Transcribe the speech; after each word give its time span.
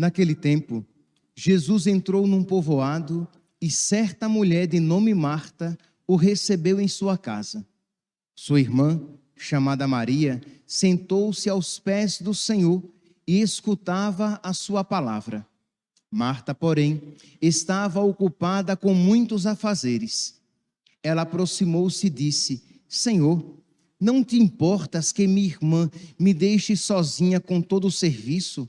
Naquele 0.00 0.34
tempo, 0.34 0.82
Jesus 1.36 1.86
entrou 1.86 2.26
num 2.26 2.42
povoado 2.42 3.28
e 3.60 3.70
certa 3.70 4.30
mulher 4.30 4.66
de 4.66 4.80
nome 4.80 5.12
Marta 5.12 5.78
o 6.06 6.16
recebeu 6.16 6.80
em 6.80 6.88
sua 6.88 7.18
casa. 7.18 7.66
Sua 8.34 8.58
irmã, 8.58 8.98
chamada 9.36 9.86
Maria, 9.86 10.40
sentou-se 10.66 11.50
aos 11.50 11.78
pés 11.78 12.18
do 12.18 12.32
Senhor 12.32 12.82
e 13.26 13.42
escutava 13.42 14.40
a 14.42 14.54
sua 14.54 14.82
palavra. 14.82 15.46
Marta, 16.10 16.54
porém, 16.54 17.02
estava 17.38 18.00
ocupada 18.00 18.74
com 18.78 18.94
muitos 18.94 19.46
afazeres. 19.46 20.40
Ela 21.02 21.22
aproximou-se 21.22 22.06
e 22.06 22.10
disse: 22.10 22.64
Senhor, 22.88 23.44
não 24.00 24.24
te 24.24 24.40
importas 24.40 25.12
que 25.12 25.26
minha 25.26 25.48
irmã 25.48 25.90
me 26.18 26.32
deixe 26.32 26.74
sozinha 26.74 27.38
com 27.38 27.60
todo 27.60 27.88
o 27.88 27.92
serviço? 27.92 28.66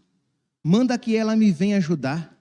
Manda 0.63 0.97
que 0.97 1.15
ela 1.15 1.35
me 1.35 1.51
venha 1.51 1.77
ajudar. 1.77 2.37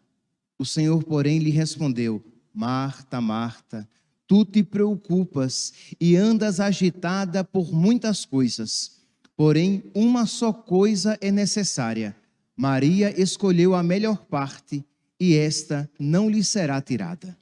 O 0.58 0.64
Senhor, 0.64 1.02
porém, 1.04 1.38
lhe 1.38 1.50
respondeu: 1.50 2.22
Marta, 2.52 3.20
Marta, 3.20 3.88
tu 4.26 4.44
te 4.44 4.62
preocupas 4.62 5.72
e 6.00 6.16
andas 6.16 6.60
agitada 6.60 7.42
por 7.42 7.72
muitas 7.72 8.24
coisas. 8.24 8.98
Porém, 9.36 9.82
uma 9.94 10.26
só 10.26 10.52
coisa 10.52 11.16
é 11.20 11.30
necessária. 11.30 12.14
Maria 12.56 13.18
escolheu 13.18 13.74
a 13.74 13.82
melhor 13.82 14.26
parte 14.26 14.84
e 15.18 15.34
esta 15.34 15.90
não 15.98 16.28
lhe 16.28 16.44
será 16.44 16.80
tirada. 16.80 17.36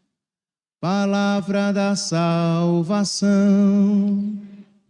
Palavra 0.81 1.73
da 1.73 1.97
salvação. 1.97 3.27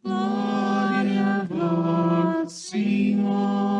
Glória 0.05 1.25
a 1.25 1.45
vós, 1.45 2.53
Senhor. 2.53 3.78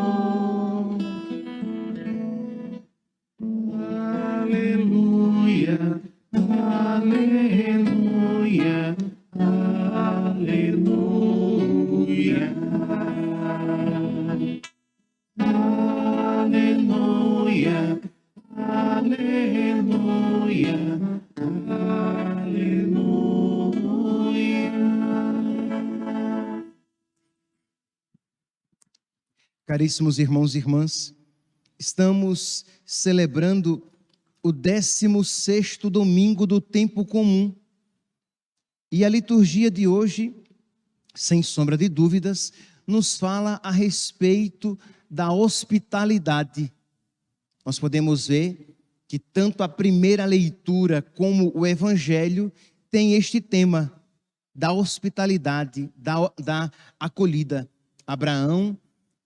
Aleluia, 4.49 5.77
aleluia, 6.97 8.17
aleluia. 10.25 10.89
Aleluia, 16.47 17.21
aleluia, 18.57 20.17
aleluia. 22.47 23.19
Caríssimos 29.67 30.17
irmãos 30.17 30.55
e 30.55 30.57
irmãs, 30.57 31.13
estamos 31.77 32.65
celebrando 32.83 33.88
o 34.43 34.51
16 34.51 35.77
domingo 35.91 36.45
do 36.45 36.61
tempo 36.61 37.05
comum. 37.05 37.53
E 38.91 39.05
a 39.05 39.09
liturgia 39.09 39.69
de 39.69 39.87
hoje, 39.87 40.35
sem 41.13 41.43
sombra 41.43 41.77
de 41.77 41.87
dúvidas, 41.87 42.51
nos 42.87 43.17
fala 43.17 43.59
a 43.63 43.71
respeito 43.71 44.77
da 45.09 45.31
hospitalidade. 45.31 46.71
Nós 47.65 47.77
podemos 47.79 48.27
ver 48.27 48.75
que 49.07 49.19
tanto 49.19 49.63
a 49.63 49.69
primeira 49.69 50.25
leitura 50.25 51.01
como 51.01 51.51
o 51.55 51.65
evangelho 51.65 52.51
tem 52.89 53.13
este 53.13 53.41
tema 53.41 53.93
da 54.53 54.71
hospitalidade, 54.71 55.91
da, 55.95 56.31
da 56.39 56.71
acolhida. 56.99 57.69
Abraão, 58.05 58.77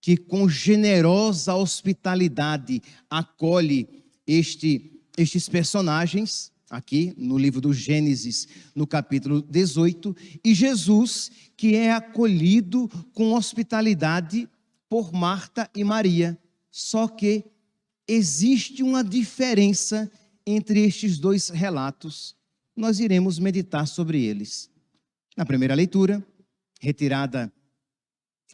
que 0.01 0.17
com 0.17 0.49
generosa 0.49 1.55
hospitalidade 1.55 2.81
acolhe 3.09 3.87
este 4.27 4.93
estes 5.17 5.47
personagens 5.47 6.51
aqui 6.69 7.13
no 7.17 7.37
livro 7.37 7.61
do 7.61 7.73
Gênesis, 7.73 8.47
no 8.73 8.87
capítulo 8.87 9.41
18, 9.41 10.15
e 10.43 10.53
Jesus, 10.55 11.31
que 11.55 11.75
é 11.75 11.91
acolhido 11.91 12.89
com 13.13 13.33
hospitalidade 13.33 14.49
por 14.89 15.13
Marta 15.13 15.69
e 15.75 15.83
Maria. 15.83 16.37
Só 16.71 17.07
que 17.07 17.45
existe 18.07 18.81
uma 18.81 19.03
diferença 19.03 20.11
entre 20.45 20.83
estes 20.83 21.17
dois 21.19 21.49
relatos. 21.49 22.35
Nós 22.75 22.99
iremos 22.99 23.37
meditar 23.37 23.87
sobre 23.87 24.23
eles. 24.23 24.69
Na 25.37 25.45
primeira 25.45 25.75
leitura, 25.75 26.25
retirada 26.79 27.53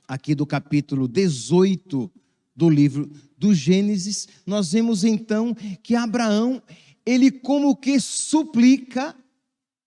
aqui 0.07 0.35
do 0.35 0.45
capítulo 0.45 1.07
18 1.07 2.11
do 2.59 2.69
livro 2.69 3.09
do 3.37 3.55
Gênesis, 3.55 4.27
nós 4.45 4.73
vemos 4.73 5.05
então 5.05 5.55
que 5.81 5.95
Abraão, 5.95 6.61
ele 7.05 7.31
como 7.31 7.73
que 7.73 7.97
suplica 8.01 9.15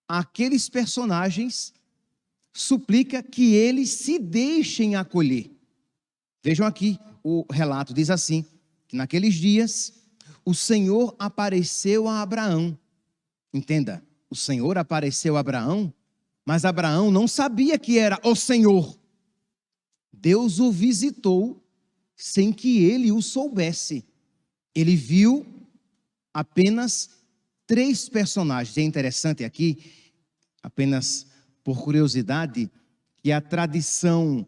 aqueles 0.07 0.67
personagens, 0.67 1.71
suplica 2.51 3.21
que 3.21 3.53
eles 3.53 3.91
se 3.91 4.17
deixem 4.17 4.95
acolher. 4.95 5.51
Vejam 6.43 6.65
aqui 6.65 6.99
o 7.23 7.45
relato, 7.51 7.93
diz 7.93 8.09
assim: 8.09 8.43
que 8.87 8.97
naqueles 8.97 9.35
dias 9.35 9.93
o 10.43 10.55
Senhor 10.55 11.15
apareceu 11.19 12.07
a 12.07 12.23
Abraão. 12.23 12.75
Entenda, 13.53 14.03
o 14.31 14.35
Senhor 14.35 14.79
apareceu 14.79 15.37
a 15.37 15.41
Abraão, 15.41 15.93
mas 16.43 16.65
Abraão 16.65 17.11
não 17.11 17.27
sabia 17.27 17.77
que 17.77 17.99
era 17.99 18.19
o 18.23 18.35
Senhor. 18.35 18.97
Deus 20.11 20.59
o 20.59 20.71
visitou 20.71 21.62
sem 22.15 22.51
que 22.51 22.83
ele 22.83 23.11
o 23.11 23.21
soubesse. 23.21 24.05
Ele 24.73 24.95
viu 24.95 25.45
apenas 26.33 27.09
três 27.67 28.09
personagens. 28.09 28.77
É 28.77 28.81
interessante 28.81 29.43
aqui, 29.43 29.77
apenas 30.61 31.27
por 31.63 31.81
curiosidade, 31.81 32.69
que 33.17 33.31
a 33.31 33.39
tradição, 33.39 34.47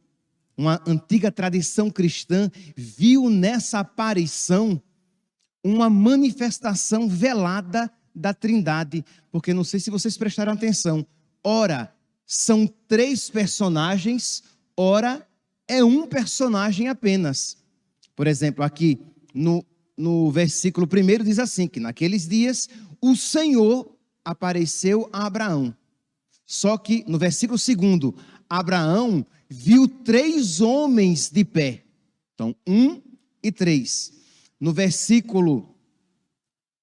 uma 0.57 0.81
antiga 0.85 1.31
tradição 1.31 1.89
cristã, 1.89 2.51
viu 2.75 3.29
nessa 3.29 3.79
aparição 3.79 4.81
uma 5.63 5.89
manifestação 5.89 7.07
velada 7.07 7.91
da 8.13 8.33
Trindade, 8.33 9.03
porque 9.31 9.53
não 9.53 9.63
sei 9.63 9.79
se 9.79 9.89
vocês 9.89 10.17
prestaram 10.17 10.53
atenção. 10.53 11.05
Ora, 11.43 11.93
são 12.25 12.67
três 12.87 13.29
personagens, 13.29 14.43
ora, 14.75 15.27
é 15.67 15.83
um 15.83 16.07
personagem 16.07 16.87
apenas. 16.87 17.57
Por 18.15 18.27
exemplo, 18.27 18.63
aqui 18.63 18.99
no, 19.33 19.65
no 19.97 20.31
versículo 20.31 20.87
1 20.87 21.23
diz 21.23 21.39
assim: 21.39 21.67
que 21.67 21.79
naqueles 21.79 22.27
dias 22.27 22.69
o 23.01 23.15
Senhor 23.15 23.95
apareceu 24.23 25.09
a 25.11 25.25
Abraão. 25.25 25.75
Só 26.45 26.77
que 26.77 27.03
no 27.07 27.17
versículo 27.17 27.57
2, 27.57 28.13
Abraão 28.49 29.25
viu 29.49 29.87
três 29.87 30.61
homens 30.61 31.29
de 31.29 31.43
pé. 31.43 31.83
Então, 32.33 32.55
um 32.67 33.01
e 33.41 33.51
três. 33.51 34.13
No 34.59 34.71
versículo 34.73 35.75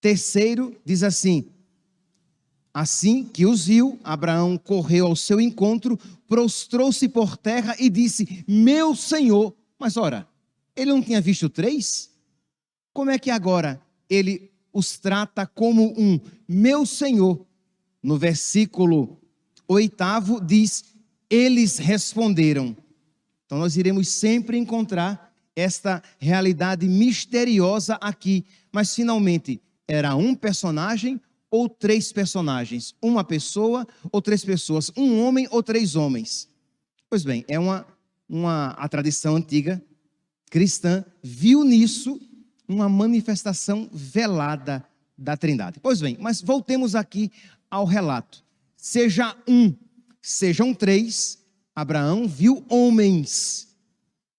terceiro 0.00 0.76
diz 0.84 1.02
assim: 1.02 1.48
Assim 2.74 3.24
que 3.24 3.44
os 3.44 3.66
viu, 3.66 4.00
Abraão 4.02 4.56
correu 4.56 5.06
ao 5.06 5.16
seu 5.16 5.38
encontro, 5.40 5.98
prostrou-se 6.26 7.06
por 7.08 7.36
terra 7.36 7.76
e 7.78 7.90
disse: 7.90 8.44
Meu 8.48 8.96
senhor. 8.96 9.54
Mas 9.78 9.96
ora, 9.96 10.26
ele 10.74 10.90
não 10.90 11.02
tinha 11.02 11.20
visto 11.20 11.50
três? 11.50 12.10
Como 12.92 13.10
é 13.10 13.18
que 13.18 13.30
agora 13.30 13.80
ele 14.08 14.50
os 14.72 14.96
trata 14.96 15.46
como 15.46 15.92
um 15.98 16.18
meu 16.48 16.86
senhor? 16.86 17.44
No 18.02 18.16
versículo 18.16 19.20
oitavo 19.68 20.40
diz: 20.40 20.84
Eles 21.28 21.76
responderam. 21.76 22.74
Então 23.44 23.58
nós 23.58 23.76
iremos 23.76 24.08
sempre 24.08 24.56
encontrar 24.56 25.30
esta 25.54 26.02
realidade 26.18 26.88
misteriosa 26.88 27.96
aqui. 27.96 28.46
Mas 28.72 28.94
finalmente, 28.94 29.60
era 29.86 30.16
um 30.16 30.34
personagem 30.34 31.20
ou 31.52 31.68
três 31.68 32.10
personagens? 32.10 32.94
Uma 33.00 33.22
pessoa 33.22 33.86
ou 34.10 34.22
três 34.22 34.42
pessoas? 34.42 34.90
Um 34.96 35.20
homem 35.20 35.46
ou 35.50 35.62
três 35.62 35.94
homens? 35.94 36.48
Pois 37.10 37.22
bem, 37.22 37.44
é 37.46 37.58
uma, 37.58 37.86
uma 38.26 38.68
a 38.70 38.88
tradição 38.88 39.36
antiga 39.36 39.80
cristã 40.50 41.04
viu 41.22 41.62
nisso 41.62 42.18
uma 42.66 42.88
manifestação 42.88 43.88
velada 43.92 44.84
da 45.16 45.36
Trindade. 45.36 45.78
Pois 45.80 46.00
bem, 46.00 46.16
mas 46.18 46.40
voltemos 46.40 46.94
aqui 46.94 47.30
ao 47.70 47.84
relato. 47.84 48.42
Seja 48.74 49.36
um, 49.46 49.74
sejam 50.22 50.72
três, 50.72 51.38
Abraão 51.74 52.26
viu 52.26 52.64
homens. 52.68 53.68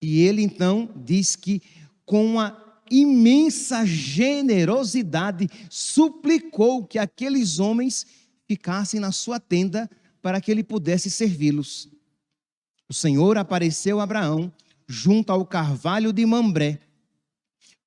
E 0.01 0.21
ele 0.21 0.41
então 0.41 0.89
diz 0.95 1.35
que 1.35 1.61
com 2.05 2.39
a 2.39 2.62
imensa 2.89 3.85
generosidade 3.85 5.49
suplicou 5.69 6.85
que 6.85 6.99
aqueles 6.99 7.59
homens 7.59 8.05
ficassem 8.47 8.99
na 8.99 9.11
sua 9.11 9.39
tenda 9.39 9.89
para 10.21 10.39
que 10.39 10.51
ele 10.51 10.63
pudesse 10.63 11.09
servi-los. 11.09 11.89
O 12.89 12.93
Senhor 12.93 13.37
apareceu 13.37 13.99
a 13.99 14.03
Abraão 14.03 14.51
junto 14.87 15.31
ao 15.31 15.45
carvalho 15.45 16.13
de 16.13 16.25
Mambré 16.25 16.79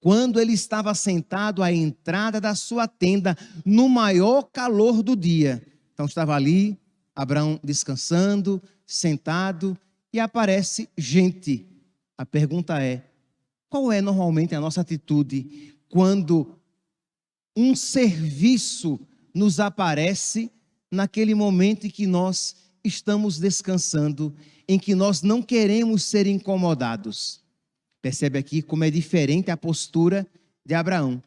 quando 0.07 0.39
ele 0.39 0.53
estava 0.53 0.95
sentado 0.95 1.65
à 1.65 1.73
entrada 1.73 2.41
da 2.41 2.55
sua 2.55 2.87
tenda, 2.87 3.37
no 3.65 3.89
maior 3.89 4.45
calor 4.45 5.03
do 5.03 5.17
dia. 5.17 5.61
Então 5.93 6.07
estava 6.07 6.33
ali, 6.35 6.79
Abraão 7.13 7.59
descansando, 7.65 8.63
sentado, 8.87 9.77
e 10.13 10.21
aparece 10.21 10.89
gente. 10.97 11.67
A 12.17 12.25
pergunta 12.25 12.81
é: 12.81 13.03
qual 13.69 13.91
é 13.91 14.01
normalmente 14.01 14.55
a 14.55 14.61
nossa 14.61 14.81
atitude 14.81 15.75
quando 15.89 16.59
um 17.57 17.75
serviço 17.75 19.01
nos 19.35 19.61
aparece 19.61 20.51
naquele 20.91 21.35
momento 21.35 21.87
em 21.87 21.91
que 21.91 22.07
nós 22.07 22.57
estamos 22.85 23.39
descansando, 23.39 24.35
em 24.69 24.79
que 24.79 24.95
nós 24.95 25.23
não 25.23 25.43
queremos 25.43 26.05
ser 26.05 26.27
incomodados? 26.27 27.43
Percebe 28.01 28.39
aqui 28.39 28.63
como 28.63 28.85
é 28.85 28.91
diferente 28.91 29.51
a 29.51 29.57
postura 29.57 30.27
de 30.65 30.75
Abraão. 30.75 31.23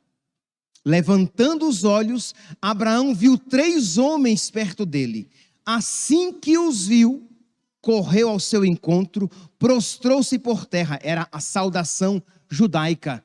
Levantando 0.85 1.67
os 1.67 1.83
olhos, 1.83 2.33
Abraão 2.61 3.13
viu 3.13 3.37
três 3.37 3.97
homens 3.97 4.49
perto 4.49 4.85
dele. 4.85 5.27
Assim 5.65 6.31
que 6.31 6.57
os 6.57 6.87
viu, 6.87 7.28
correu 7.81 8.29
ao 8.29 8.39
seu 8.39 8.65
encontro, 8.65 9.29
prostrou-se 9.57 10.37
por 10.39 10.65
terra, 10.65 10.99
era 11.01 11.27
a 11.31 11.39
saudação 11.39 12.21
judaica, 12.49 13.23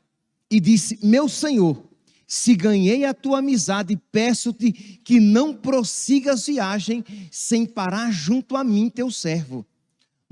e 0.50 0.60
disse: 0.60 0.98
Meu 1.02 1.28
senhor, 1.28 1.88
se 2.26 2.54
ganhei 2.54 3.04
a 3.04 3.14
tua 3.14 3.38
amizade, 3.38 4.00
peço-te 4.10 4.72
que 4.72 5.20
não 5.20 5.54
prossigas 5.54 6.46
viagem 6.46 7.04
sem 7.30 7.66
parar 7.66 8.10
junto 8.10 8.56
a 8.56 8.64
mim, 8.64 8.88
teu 8.88 9.10
servo 9.10 9.66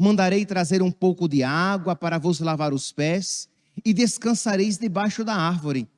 mandarei 0.03 0.45
trazer 0.45 0.83
um 0.83 0.91
pouco 0.91 1.29
de 1.29 1.45
água 1.45 1.95
para 1.95 2.19
vos 2.19 2.41
lavar 2.41 2.75
os 2.75 2.91
pés, 2.91 3.49
e 3.85 3.95
descansareis 3.95 4.77
debaixo 4.77 5.25
da 5.25 5.35
árvore. 5.35 5.89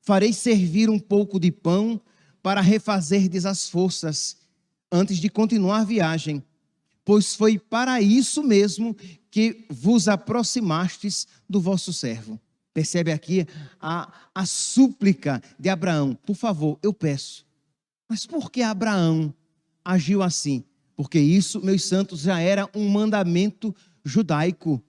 Farei 0.00 0.32
servir 0.32 0.88
um 0.88 0.98
pouco 0.98 1.38
de 1.38 1.50
pão 1.50 2.00
para 2.42 2.60
refazerdes 2.60 3.44
as 3.44 3.68
forças, 3.68 4.36
antes 4.90 5.18
de 5.18 5.28
continuar 5.28 5.80
a 5.80 5.84
viagem, 5.84 6.42
pois 7.10 7.34
foi 7.34 7.58
para 7.58 8.00
isso 8.00 8.40
mesmo 8.40 8.96
que 9.32 9.66
vos 9.68 10.06
aproximastes 10.06 11.26
do 11.48 11.60
vosso 11.60 11.92
servo. 11.92 12.38
Percebe 12.72 13.10
aqui 13.10 13.44
a, 13.80 14.12
a 14.32 14.46
súplica 14.46 15.42
de 15.58 15.68
Abraão: 15.68 16.16
por 16.24 16.36
favor, 16.36 16.78
eu 16.80 16.94
peço. 16.94 17.44
Mas 18.08 18.24
por 18.26 18.48
que 18.48 18.62
Abraão 18.62 19.34
agiu 19.84 20.22
assim? 20.22 20.62
porque 20.94 21.18
isso, 21.18 21.64
meus 21.64 21.82
santos, 21.82 22.20
já 22.20 22.38
era 22.38 22.70
um 22.72 22.88
mandamento 22.88 23.74
judaico. 24.04 24.80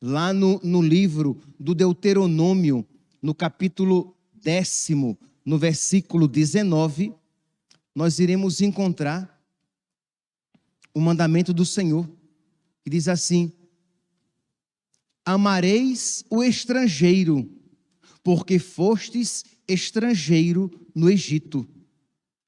Lá 0.00 0.32
no, 0.32 0.58
no 0.62 0.80
livro 0.80 1.42
do 1.58 1.74
Deuteronômio, 1.74 2.86
no 3.20 3.34
capítulo 3.34 4.16
décimo, 4.32 5.18
no 5.44 5.58
versículo 5.58 6.26
19, 6.26 7.12
nós 7.94 8.18
iremos 8.18 8.62
encontrar 8.62 9.39
o 10.94 11.00
mandamento 11.00 11.52
do 11.52 11.64
Senhor, 11.64 12.08
que 12.82 12.90
diz 12.90 13.08
assim: 13.08 13.52
Amareis 15.24 16.24
o 16.30 16.42
estrangeiro, 16.42 17.48
porque 18.22 18.58
fostes 18.58 19.44
estrangeiro 19.68 20.70
no 20.94 21.08
Egito. 21.10 21.68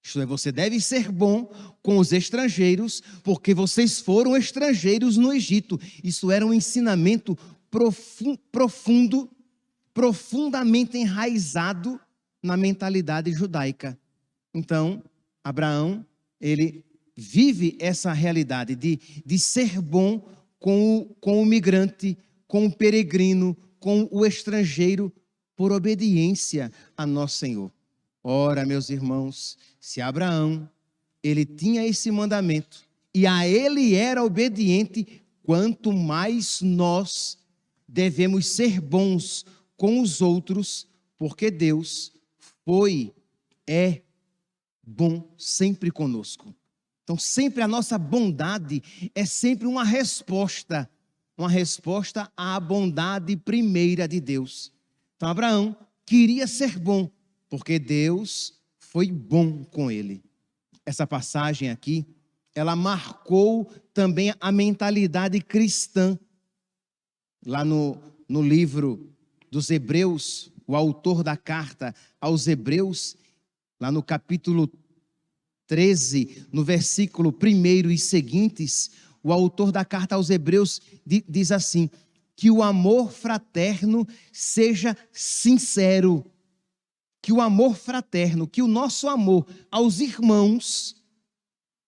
Isto 0.02 0.20
é, 0.20 0.26
você 0.26 0.50
deve 0.50 0.80
ser 0.80 1.12
bom 1.12 1.44
com 1.80 1.98
os 1.98 2.12
estrangeiros, 2.12 3.02
porque 3.22 3.54
vocês 3.54 4.00
foram 4.00 4.36
estrangeiros 4.36 5.16
no 5.16 5.32
Egito. 5.32 5.78
Isso 6.02 6.30
era 6.30 6.44
um 6.44 6.52
ensinamento 6.52 7.38
profundo, 8.50 9.30
profundamente 9.94 10.98
enraizado 10.98 12.00
na 12.42 12.56
mentalidade 12.56 13.32
judaica. 13.32 13.96
Então, 14.52 15.02
Abraão, 15.44 16.04
ele 16.40 16.84
vive 17.16 17.76
essa 17.78 18.12
realidade 18.12 18.74
de, 18.74 18.98
de 19.24 19.38
ser 19.38 19.80
bom 19.80 20.26
com 20.58 20.98
o, 20.98 21.04
com 21.20 21.42
o 21.42 21.46
migrante, 21.46 22.16
com 22.46 22.66
o 22.66 22.72
peregrino, 22.72 23.56
com 23.78 24.08
o 24.10 24.24
estrangeiro, 24.24 25.12
por 25.56 25.72
obediência 25.72 26.72
a 26.96 27.06
nosso 27.06 27.36
Senhor. 27.38 27.72
Ora, 28.22 28.64
meus 28.64 28.88
irmãos, 28.88 29.58
se 29.80 30.00
Abraão, 30.00 30.68
ele 31.22 31.44
tinha 31.44 31.84
esse 31.86 32.10
mandamento 32.10 32.84
e 33.14 33.26
a 33.26 33.46
ele 33.46 33.94
era 33.94 34.24
obediente, 34.24 35.22
quanto 35.42 35.92
mais 35.92 36.62
nós 36.62 37.38
devemos 37.86 38.46
ser 38.46 38.80
bons 38.80 39.44
com 39.76 40.00
os 40.00 40.20
outros, 40.20 40.86
porque 41.18 41.50
Deus 41.50 42.12
foi, 42.64 43.12
é 43.66 44.02
bom 44.82 45.28
sempre 45.36 45.90
conosco. 45.90 46.54
Então, 47.04 47.18
sempre 47.18 47.62
a 47.62 47.68
nossa 47.68 47.98
bondade 47.98 48.82
é 49.14 49.24
sempre 49.24 49.66
uma 49.66 49.84
resposta, 49.84 50.88
uma 51.36 51.48
resposta 51.48 52.30
à 52.36 52.58
bondade 52.60 53.36
primeira 53.36 54.06
de 54.06 54.20
Deus. 54.20 54.72
Então, 55.16 55.28
Abraão 55.28 55.76
queria 56.06 56.46
ser 56.46 56.78
bom, 56.78 57.10
porque 57.48 57.78
Deus 57.78 58.54
foi 58.78 59.10
bom 59.10 59.64
com 59.64 59.90
ele. 59.90 60.22
Essa 60.84 61.06
passagem 61.06 61.70
aqui, 61.70 62.06
ela 62.54 62.76
marcou 62.76 63.64
também 63.94 64.34
a 64.40 64.52
mentalidade 64.52 65.40
cristã. 65.40 66.18
Lá 67.44 67.64
no, 67.64 68.00
no 68.28 68.42
livro 68.42 69.12
dos 69.50 69.70
Hebreus, 69.70 70.52
o 70.66 70.76
autor 70.76 71.22
da 71.22 71.36
carta 71.36 71.94
aos 72.20 72.46
Hebreus, 72.46 73.16
lá 73.80 73.90
no 73.90 74.02
capítulo 74.02 74.70
13, 75.72 76.48
no 76.52 76.62
versículo 76.62 77.34
1 77.42 77.90
e 77.90 77.96
seguintes, 77.96 78.90
o 79.22 79.32
autor 79.32 79.72
da 79.72 79.86
carta 79.86 80.16
aos 80.16 80.28
Hebreus 80.28 80.82
diz 81.06 81.50
assim: 81.50 81.88
que 82.36 82.50
o 82.50 82.62
amor 82.62 83.10
fraterno 83.10 84.06
seja 84.30 84.94
sincero 85.10 86.30
que 87.22 87.32
o 87.32 87.40
amor 87.40 87.74
fraterno, 87.74 88.46
que 88.46 88.60
o 88.60 88.66
nosso 88.66 89.08
amor 89.08 89.46
aos 89.70 90.00
irmãos, 90.00 90.94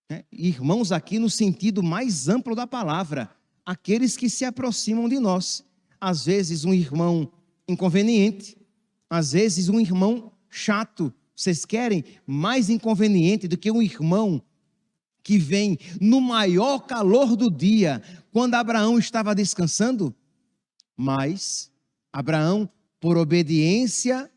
né, 0.08 0.24
irmãos 0.32 0.90
aqui 0.90 1.18
no 1.18 1.28
sentido 1.28 1.82
mais 1.82 2.26
amplo 2.26 2.54
da 2.54 2.66
palavra, 2.66 3.28
aqueles 3.66 4.16
que 4.16 4.30
se 4.30 4.46
aproximam 4.46 5.10
de 5.10 5.18
nós. 5.18 5.62
Às 6.00 6.24
vezes 6.24 6.64
um 6.64 6.72
irmão 6.72 7.30
inconveniente, 7.68 8.56
às 9.10 9.32
vezes 9.32 9.68
um 9.68 9.78
irmão 9.78 10.32
chato. 10.48 11.12
Vocês 11.34 11.64
querem 11.64 12.04
mais 12.26 12.70
inconveniente 12.70 13.48
do 13.48 13.56
que 13.56 13.70
um 13.70 13.82
irmão 13.82 14.42
que 15.22 15.38
vem 15.38 15.78
no 16.00 16.20
maior 16.20 16.80
calor 16.80 17.34
do 17.34 17.50
dia, 17.50 18.02
quando 18.30 18.54
Abraão 18.54 18.98
estava 18.98 19.34
descansando? 19.34 20.14
Mas 20.96 21.70
Abraão, 22.12 22.68
por 23.00 23.16
obediência 23.16 24.30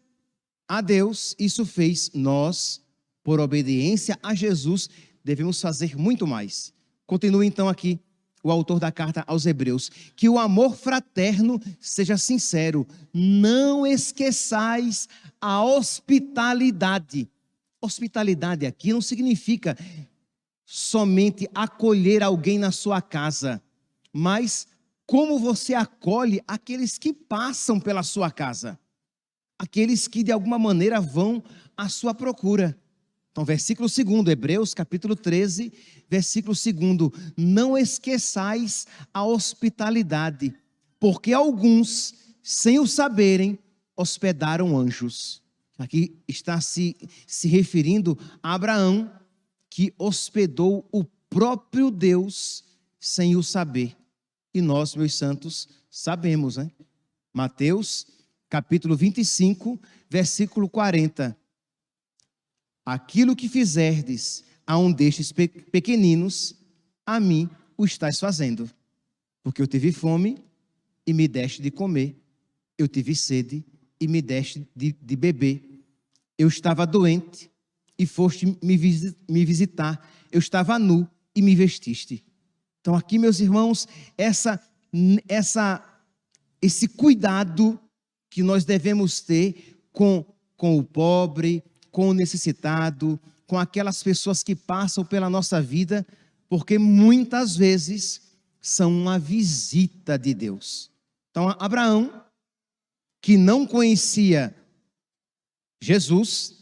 a 0.68 0.82
Deus, 0.82 1.36
isso 1.38 1.66
fez 1.66 2.10
nós, 2.14 2.82
por 3.24 3.40
obediência 3.40 4.18
a 4.24 4.34
Jesus, 4.34 4.90
devemos 5.24 5.62
fazer 5.62 5.96
muito 5.96 6.26
mais. 6.26 6.74
Continua 7.06 7.46
então 7.46 7.70
aqui 7.70 8.00
o 8.44 8.52
autor 8.52 8.80
da 8.80 8.92
carta 8.92 9.24
aos 9.28 9.46
Hebreus: 9.46 9.90
que 10.16 10.30
o 10.30 10.40
amor 10.40 10.76
fraterno 10.76 11.60
seja 11.80 12.18
sincero, 12.18 12.88
não 13.14 13.86
esqueçais 13.86 15.08
a 15.42 15.64
hospitalidade. 15.64 17.30
Hospitalidade 17.82 18.66
aqui 18.66 18.92
não 18.92 19.02
significa 19.02 19.78
somente 20.66 21.50
acolher 21.56 22.22
alguém 22.22 22.60
na 22.60 22.72
sua 22.72 23.02
casa, 23.02 23.62
mas 24.12 24.68
como 25.06 25.40
você 25.40 25.74
acolhe 25.74 26.42
aqueles 26.46 26.98
que 26.98 27.14
passam 27.14 27.80
pela 27.80 28.04
sua 28.04 28.30
casa, 28.30 28.78
aqueles 29.58 30.08
que 30.08 30.22
de 30.22 30.32
alguma 30.32 30.60
maneira 30.60 31.00
vão 31.00 31.42
à 31.78 31.88
sua 31.88 32.14
procura. 32.14 32.78
Então, 33.32 33.46
versículo 33.46 33.88
2, 33.88 34.28
Hebreus 34.28 34.74
capítulo 34.74 35.16
13, 35.16 35.72
versículo 36.10 36.54
2: 36.54 37.12
Não 37.38 37.78
esqueçais 37.78 38.86
a 39.14 39.24
hospitalidade, 39.24 40.54
porque 41.00 41.32
alguns, 41.32 42.14
sem 42.44 42.80
o 42.80 42.88
saberem, 42.88 43.58
hospedaram 43.98 44.78
anjos. 44.78 45.42
Aqui 45.78 46.18
está 46.28 46.62
se, 46.62 46.96
se 47.26 47.48
referindo 47.48 48.18
a 48.42 48.54
Abraão, 48.54 49.12
que 49.70 49.94
hospedou 49.98 50.88
o 50.92 51.04
próprio 51.04 51.92
Deus 51.92 52.64
sem 53.00 53.36
o 53.36 53.44
saber. 53.44 53.98
E 54.54 54.62
nós, 54.62 54.96
meus 54.96 55.14
santos, 55.14 55.68
sabemos, 55.90 56.58
né? 56.58 56.72
Mateus, 57.34 58.08
capítulo 58.50 58.96
25, 58.96 59.80
versículo 60.10 60.70
40. 60.70 61.38
Aquilo 62.86 63.36
que 63.36 63.50
fizerdes 63.50 64.44
a 64.66 64.78
um 64.78 64.92
destes 64.92 65.32
pequeninos, 65.32 66.56
a 67.06 67.20
mim 67.20 67.50
o 67.78 67.86
estás 67.86 68.20
fazendo. 68.20 68.70
Porque 69.44 69.62
eu 69.62 69.68
tive 69.68 69.92
fome 69.92 70.38
e 71.06 71.14
me 71.14 71.28
deste 71.28 71.62
de 71.62 71.70
comer, 71.70 72.20
eu 72.78 72.88
tive 72.88 73.16
sede 73.16 73.64
e 73.74 73.77
me 74.06 74.22
deste 74.22 74.68
de, 74.76 74.94
de 75.02 75.16
beber. 75.16 75.64
Eu 76.38 76.50
estava 76.50 76.86
doente 76.86 77.50
e 77.98 78.06
foste 78.06 78.46
me, 78.46 78.78
me 79.30 79.46
visitar. 79.46 80.06
Eu 80.30 80.40
estava 80.40 80.78
nu 80.78 81.10
e 81.34 81.42
me 81.42 81.56
vestiste. 81.56 82.24
Então, 82.82 82.96
aqui, 82.96 83.18
meus 83.18 83.40
irmãos, 83.40 83.88
essa, 84.18 84.62
essa, 85.28 85.84
esse 86.62 86.88
cuidado 86.88 87.80
que 88.30 88.44
nós 88.44 88.66
devemos 88.66 89.22
ter 89.22 89.82
com, 89.92 90.26
com 90.56 90.78
o 90.78 90.84
pobre, 90.84 91.64
com 91.92 92.10
o 92.10 92.14
necessitado, 92.14 93.20
com 93.48 93.58
aquelas 93.58 94.04
pessoas 94.04 94.44
que 94.44 94.56
passam 94.56 95.04
pela 95.04 95.30
nossa 95.30 95.62
vida, 95.62 96.06
porque 96.50 96.78
muitas 96.78 97.56
vezes 97.56 98.22
são 98.62 98.92
uma 98.92 99.18
visita 99.18 100.18
de 100.18 100.34
Deus. 100.34 100.92
Então, 101.32 101.56
Abraão, 101.60 102.24
que 103.28 103.36
não 103.36 103.68
conhecia 103.68 104.56
Jesus, 105.82 106.56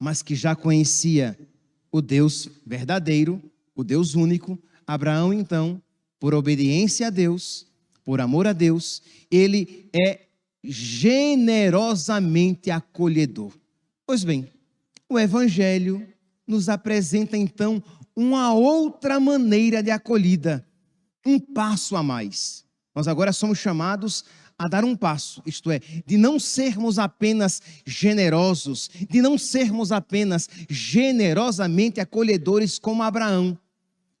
mas 0.00 0.20
que 0.20 0.34
já 0.34 0.56
conhecia 0.56 1.38
o 1.92 2.02
Deus 2.02 2.48
verdadeiro, 2.66 3.40
o 3.72 3.84
Deus 3.84 4.16
único, 4.16 4.60
Abraão, 4.84 5.32
então, 5.32 5.80
por 6.18 6.34
obediência 6.34 7.06
a 7.06 7.10
Deus, 7.10 7.68
por 8.04 8.20
amor 8.20 8.48
a 8.48 8.52
Deus, 8.52 9.00
ele 9.30 9.88
é 9.94 10.22
generosamente 10.64 12.68
acolhedor. 12.68 13.52
Pois 14.04 14.24
bem, 14.24 14.50
o 15.08 15.20
Evangelho 15.20 16.04
nos 16.44 16.68
apresenta 16.68 17.36
então 17.36 17.80
uma 18.16 18.52
outra 18.52 19.20
maneira 19.20 19.84
de 19.84 19.92
acolhida, 19.92 20.66
um 21.24 21.38
passo 21.38 21.94
a 21.94 22.02
mais. 22.02 22.64
Nós 22.92 23.06
agora 23.06 23.32
somos 23.32 23.58
chamados 23.58 24.24
a 24.58 24.66
dar 24.66 24.84
um 24.84 24.96
passo, 24.96 25.40
isto 25.46 25.70
é, 25.70 25.78
de 26.04 26.16
não 26.16 26.38
sermos 26.40 26.98
apenas 26.98 27.62
generosos, 27.86 28.90
de 29.08 29.22
não 29.22 29.38
sermos 29.38 29.92
apenas 29.92 30.48
generosamente 30.68 32.00
acolhedores 32.00 32.76
como 32.78 33.04
Abraão, 33.04 33.56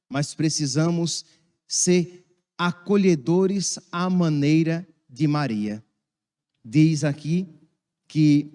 mas 0.08 0.34
precisamos 0.34 1.24
ser 1.66 2.24
acolhedores 2.56 3.80
à 3.90 4.08
maneira 4.08 4.86
de 5.10 5.26
Maria. 5.26 5.84
Diz 6.64 7.02
aqui 7.02 7.48
que 8.06 8.50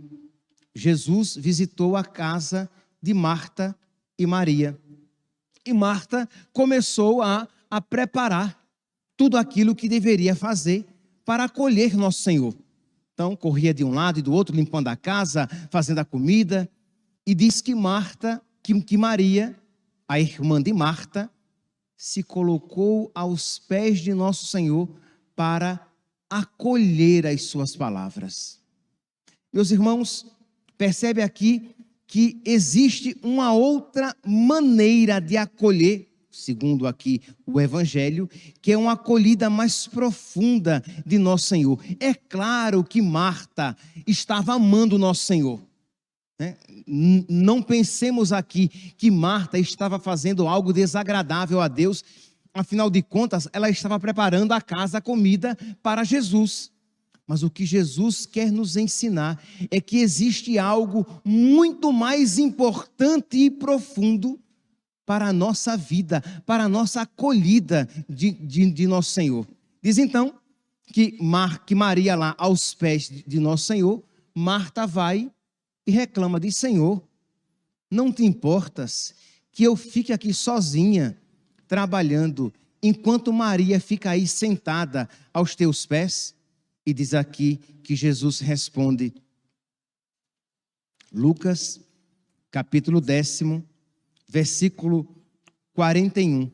Jesus 0.73 1.35
visitou 1.35 1.97
a 1.97 2.03
casa 2.03 2.69
de 3.01 3.13
Marta 3.13 3.75
e 4.17 4.25
Maria. 4.25 4.79
E 5.65 5.73
Marta 5.73 6.27
começou 6.53 7.21
a, 7.21 7.47
a 7.69 7.81
preparar 7.81 8.57
tudo 9.17 9.37
aquilo 9.37 9.75
que 9.75 9.89
deveria 9.89 10.35
fazer 10.35 10.85
para 11.25 11.45
acolher 11.45 11.95
nosso 11.95 12.21
Senhor. 12.21 12.55
Então, 13.13 13.35
corria 13.35 13.73
de 13.73 13.83
um 13.83 13.93
lado 13.93 14.19
e 14.19 14.21
do 14.21 14.33
outro, 14.33 14.55
limpando 14.55 14.87
a 14.87 14.95
casa, 14.95 15.47
fazendo 15.69 15.99
a 15.99 16.05
comida. 16.05 16.69
E 17.25 17.35
diz 17.35 17.61
que 17.61 17.75
Marta, 17.75 18.41
que, 18.61 18.79
que 18.81 18.97
Maria, 18.97 19.55
a 20.07 20.19
irmã 20.19 20.61
de 20.61 20.73
Marta, 20.73 21.29
se 21.95 22.23
colocou 22.23 23.11
aos 23.13 23.59
pés 23.59 23.99
de 23.99 24.13
nosso 24.13 24.45
Senhor 24.47 24.89
para 25.35 25.87
acolher 26.29 27.27
as 27.27 27.43
suas 27.43 27.75
palavras. 27.75 28.59
Meus 29.51 29.69
irmãos, 29.69 30.25
percebe 30.77 31.21
aqui 31.21 31.75
que 32.07 32.41
existe 32.43 33.15
uma 33.23 33.53
outra 33.53 34.15
maneira 34.25 35.19
de 35.19 35.37
acolher 35.37 36.12
segundo 36.33 36.87
aqui 36.87 37.21
o 37.45 37.61
Evangelho, 37.61 38.27
que 38.61 38.71
é 38.71 38.77
uma 38.77 38.93
acolhida 38.93 39.49
mais 39.49 39.87
profunda 39.87 40.83
de 41.05 41.19
nosso 41.19 41.45
Senhor. 41.45 41.79
É 41.99 42.13
claro 42.13 42.83
que 42.83 43.01
Marta 43.01 43.77
estava 44.07 44.55
amando 44.55 44.97
nosso 44.97 45.25
Senhor. 45.25 45.61
Né? 46.39 46.57
Não 47.29 47.61
pensemos 47.61 48.33
aqui 48.33 48.67
que 48.97 49.11
Marta 49.11 49.59
estava 49.59 49.99
fazendo 49.99 50.47
algo 50.47 50.73
desagradável 50.73 51.61
a 51.61 51.67
Deus, 51.67 52.03
afinal 52.51 52.89
de 52.89 53.03
contas, 53.03 53.47
ela 53.53 53.69
estava 53.69 53.99
preparando 53.99 54.53
a 54.53 54.61
casa, 54.61 54.97
a 54.97 55.01
comida 55.01 55.55
para 55.83 56.03
Jesus. 56.03 56.71
Mas 57.27 57.43
o 57.43 57.49
que 57.49 57.65
Jesus 57.65 58.25
quer 58.25 58.51
nos 58.51 58.75
ensinar 58.75 59.41
é 59.71 59.79
que 59.79 59.99
existe 59.99 60.57
algo 60.57 61.05
muito 61.23 61.93
mais 61.93 62.37
importante 62.37 63.37
e 63.37 63.49
profundo 63.49 64.39
para 65.05 65.27
a 65.27 65.33
nossa 65.33 65.75
vida, 65.75 66.21
para 66.45 66.63
a 66.63 66.69
nossa 66.69 67.01
acolhida 67.01 67.87
de, 68.07 68.31
de, 68.31 68.71
de 68.71 68.87
nosso 68.87 69.11
Senhor. 69.11 69.47
Diz 69.81 69.97
então 69.97 70.39
que, 70.87 71.17
Mar, 71.21 71.65
que 71.65 71.75
Maria, 71.75 72.15
lá 72.15 72.35
aos 72.37 72.73
pés 72.73 73.09
de, 73.25 73.39
nosso 73.39 73.65
Senhor, 73.65 74.03
Marta 74.33 74.87
vai 74.87 75.31
e 75.85 75.91
reclama: 75.91 76.39
diz, 76.39 76.55
Senhor, 76.55 77.03
não 77.89 78.11
te 78.11 78.23
importas 78.23 79.13
que 79.51 79.63
eu 79.63 79.75
fique 79.75 80.13
aqui 80.13 80.33
sozinha, 80.33 81.17
trabalhando, 81.67 82.53
enquanto 82.81 83.33
Maria 83.33 83.79
fica 83.79 84.11
aí 84.11 84.27
sentada 84.27 85.09
aos 85.33 85.55
teus 85.55 85.85
pés? 85.85 86.33
E 86.85 86.93
diz 86.93 87.13
aqui 87.13 87.57
que 87.83 87.95
Jesus 87.95 88.39
responde, 88.39 89.13
Lucas, 91.11 91.79
capítulo 92.51 92.99
décimo, 92.99 93.63
versículo 94.33 95.07
41. 95.75 96.51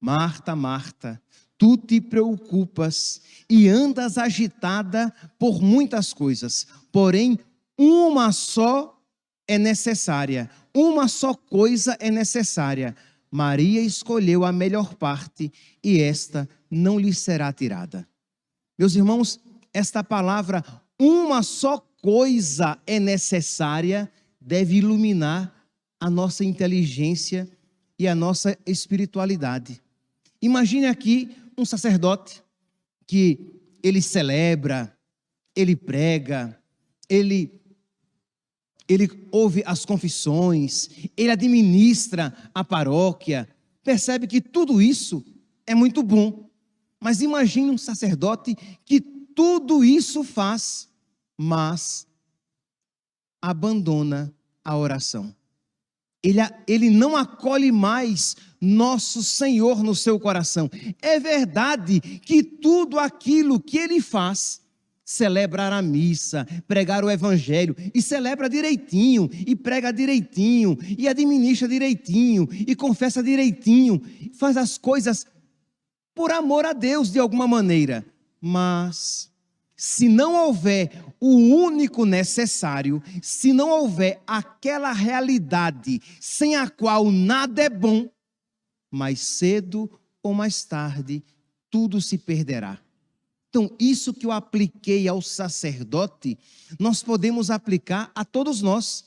Marta, 0.00 0.56
Marta, 0.56 1.20
tu 1.58 1.76
te 1.76 2.00
preocupas 2.00 3.20
e 3.50 3.68
andas 3.68 4.16
agitada 4.16 5.12
por 5.38 5.60
muitas 5.60 6.14
coisas, 6.14 6.66
porém, 6.90 7.38
uma 7.78 8.32
só 8.32 8.98
é 9.46 9.58
necessária, 9.58 10.50
uma 10.74 11.06
só 11.06 11.34
coisa 11.34 11.98
é 12.00 12.10
necessária. 12.10 12.96
Maria 13.30 13.82
escolheu 13.82 14.42
a 14.42 14.50
melhor 14.50 14.94
parte 14.94 15.52
e 15.84 16.00
esta 16.00 16.48
não 16.70 16.98
lhe 16.98 17.12
será 17.12 17.52
tirada. 17.52 18.08
Meus 18.78 18.96
irmãos, 18.96 19.38
esta 19.72 20.02
palavra, 20.02 20.64
uma 20.98 21.42
só 21.42 21.78
coisa 22.00 22.78
é 22.86 22.98
necessária, 22.98 24.10
deve 24.40 24.76
iluminar 24.76 25.55
a 26.00 26.10
nossa 26.10 26.44
inteligência 26.44 27.48
e 27.98 28.06
a 28.06 28.14
nossa 28.14 28.56
espiritualidade. 28.66 29.82
Imagine 30.40 30.86
aqui 30.86 31.34
um 31.56 31.64
sacerdote 31.64 32.42
que 33.06 33.60
ele 33.82 34.02
celebra, 34.02 34.96
ele 35.54 35.74
prega, 35.74 36.58
ele 37.08 37.60
ele 38.88 39.26
ouve 39.32 39.64
as 39.66 39.84
confissões, 39.84 40.88
ele 41.16 41.32
administra 41.32 42.32
a 42.54 42.62
paróquia, 42.62 43.48
percebe 43.82 44.28
que 44.28 44.40
tudo 44.40 44.80
isso 44.80 45.24
é 45.66 45.74
muito 45.74 46.04
bom. 46.04 46.48
Mas 47.00 47.20
imagine 47.20 47.68
um 47.68 47.78
sacerdote 47.78 48.54
que 48.84 49.00
tudo 49.00 49.84
isso 49.84 50.22
faz, 50.22 50.88
mas 51.36 52.06
abandona 53.42 54.32
a 54.64 54.76
oração 54.76 55.34
ele, 56.26 56.40
ele 56.66 56.90
não 56.90 57.16
acolhe 57.16 57.70
mais 57.70 58.34
nosso 58.60 59.22
Senhor 59.22 59.82
no 59.84 59.94
seu 59.94 60.18
coração. 60.18 60.68
É 61.00 61.20
verdade 61.20 62.00
que 62.00 62.42
tudo 62.42 62.98
aquilo 62.98 63.60
que 63.60 63.78
ele 63.78 64.00
faz, 64.00 64.60
celebrar 65.04 65.72
a 65.72 65.80
missa, 65.80 66.44
pregar 66.66 67.04
o 67.04 67.10
evangelho, 67.10 67.76
e 67.94 68.02
celebra 68.02 68.48
direitinho, 68.48 69.30
e 69.46 69.54
prega 69.54 69.92
direitinho, 69.92 70.76
e 70.98 71.06
administra 71.06 71.68
direitinho, 71.68 72.48
e 72.50 72.74
confessa 72.74 73.22
direitinho, 73.22 74.02
faz 74.36 74.56
as 74.56 74.76
coisas 74.76 75.24
por 76.12 76.32
amor 76.32 76.66
a 76.66 76.72
Deus 76.72 77.12
de 77.12 77.20
alguma 77.20 77.46
maneira. 77.46 78.04
Mas 78.40 79.30
se 79.76 80.08
não 80.08 80.34
houver 80.34 81.04
o 81.20 81.36
único 81.36 82.04
necessário, 82.04 83.02
se 83.20 83.52
não 83.52 83.70
houver 83.70 84.22
aquela 84.26 84.92
realidade 84.92 86.00
sem 86.20 86.56
a 86.56 86.68
qual 86.68 87.10
nada 87.10 87.62
é 87.62 87.68
bom, 87.68 88.08
mais 88.90 89.20
cedo 89.20 89.90
ou 90.22 90.32
mais 90.32 90.64
tarde 90.64 91.22
tudo 91.70 92.00
se 92.00 92.16
perderá. 92.16 92.78
Então, 93.48 93.70
isso 93.78 94.12
que 94.12 94.26
eu 94.26 94.32
apliquei 94.32 95.08
ao 95.08 95.22
sacerdote, 95.22 96.38
nós 96.78 97.02
podemos 97.02 97.50
aplicar 97.50 98.10
a 98.14 98.24
todos 98.24 98.60
nós. 98.60 99.04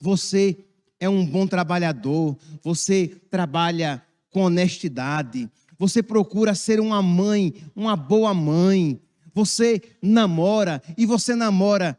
Você 0.00 0.58
é 1.00 1.08
um 1.08 1.24
bom 1.24 1.46
trabalhador, 1.46 2.36
você 2.62 3.08
trabalha 3.30 4.02
com 4.30 4.42
honestidade, 4.42 5.50
você 5.78 6.02
procura 6.02 6.54
ser 6.54 6.80
uma 6.80 7.00
mãe, 7.00 7.54
uma 7.74 7.96
boa 7.96 8.34
mãe, 8.34 9.00
você 9.34 9.80
namora 10.02 10.82
e 10.96 11.06
você 11.06 11.34
namora 11.34 11.98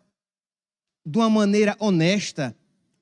de 1.06 1.18
uma 1.18 1.30
maneira 1.30 1.76
honesta, 1.80 2.56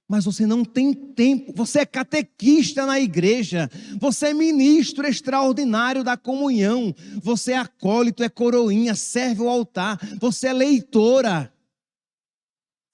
mas 0.08 0.24
você 0.24 0.46
não 0.46 0.64
tem 0.64 0.94
tempo. 0.94 1.52
Você 1.56 1.80
é 1.80 1.86
catequista 1.86 2.86
na 2.86 3.00
igreja, 3.00 3.70
você 4.00 4.28
é 4.28 4.34
ministro 4.34 5.06
extraordinário 5.06 6.04
da 6.04 6.16
comunhão, 6.16 6.96
você 7.22 7.52
é 7.52 7.58
acólito, 7.58 8.24
é 8.24 8.30
coroinha, 8.30 8.96
serve 8.96 9.42
o 9.42 9.50
altar, 9.50 10.00
você 10.20 10.48
é 10.48 10.54
leitora. 10.54 11.54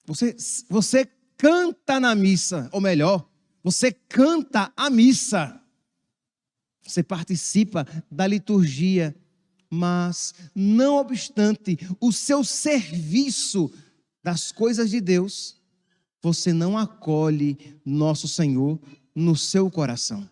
Você, 0.06 0.36
você 0.68 1.08
canta 1.36 2.00
na 2.00 2.14
missa, 2.14 2.68
ou 2.72 2.80
melhor, 2.80 3.28
você 3.62 3.92
canta 3.92 4.72
a 4.76 4.90
missa. 4.90 5.60
Você 6.82 7.02
participa 7.02 7.86
da 8.10 8.26
liturgia, 8.26 9.16
mas 9.74 10.32
não 10.54 10.96
obstante 10.96 11.78
o 12.00 12.12
seu 12.12 12.44
serviço 12.44 13.70
das 14.22 14.52
coisas 14.52 14.88
de 14.88 15.00
Deus, 15.00 15.56
você 16.22 16.52
não 16.52 16.78
acolhe 16.78 17.58
nosso 17.84 18.26
Senhor 18.28 18.78
no 19.14 19.36
seu 19.36 19.70
coração. 19.70 20.28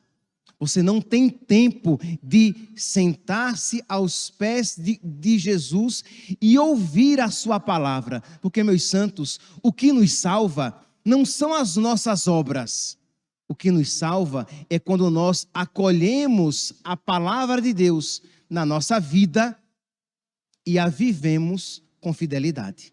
Você 0.58 0.80
não 0.80 1.00
tem 1.00 1.28
tempo 1.28 2.00
de 2.22 2.54
sentar-se 2.76 3.82
aos 3.88 4.30
pés 4.30 4.76
de, 4.78 5.00
de, 5.02 5.37
Jesus 5.37 6.04
e 6.40 6.56
ouvir 6.56 7.20
a 7.20 7.32
sua 7.32 7.58
palavra. 7.58 8.22
Porque, 8.40 8.62
meus 8.62 8.84
santos, 8.84 9.40
o 9.61 9.72
que 9.72 9.92
nos 9.92 10.12
salva 10.12 10.80
não 11.04 11.26
são 11.26 11.52
as 11.52 11.75
nossas 11.76 12.28
obras. 12.28 12.96
O 13.49 13.56
que 13.56 13.72
nos 13.72 13.92
salva 13.92 14.46
é 14.70 14.78
quando 14.78 15.11
nós 15.11 15.49
acolhemos 15.52 16.72
a 16.84 16.96
palavra 16.96 17.61
de 17.61 17.75
Deus 17.75 18.22
na 18.52 18.66
nossa 18.66 19.00
vida 19.00 19.59
e 20.66 20.78
a 20.78 20.87
vivemos 20.87 21.82
com 22.02 22.12
fidelidade. 22.12 22.92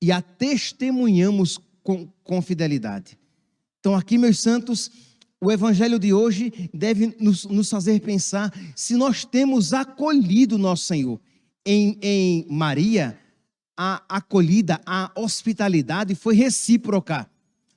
E 0.00 0.10
a 0.10 0.22
testemunhamos 0.22 1.60
com, 1.82 2.08
com 2.24 2.40
fidelidade. 2.40 3.18
Então, 3.78 3.94
aqui, 3.94 4.16
meus 4.16 4.40
santos, 4.40 4.90
o 5.38 5.52
evangelho 5.52 5.98
de 5.98 6.14
hoje 6.14 6.70
deve 6.72 7.14
nos, 7.20 7.44
nos 7.44 7.68
fazer 7.68 8.00
pensar 8.00 8.50
se 8.74 8.96
nós 8.96 9.26
temos 9.26 9.74
acolhido 9.74 10.56
nosso 10.56 10.86
Senhor. 10.86 11.20
Em, 11.66 11.98
em 12.00 12.46
Maria, 12.48 13.18
a 13.76 14.02
acolhida, 14.08 14.80
a 14.86 15.12
hospitalidade 15.14 16.14
foi 16.14 16.34
recíproca. 16.34 17.30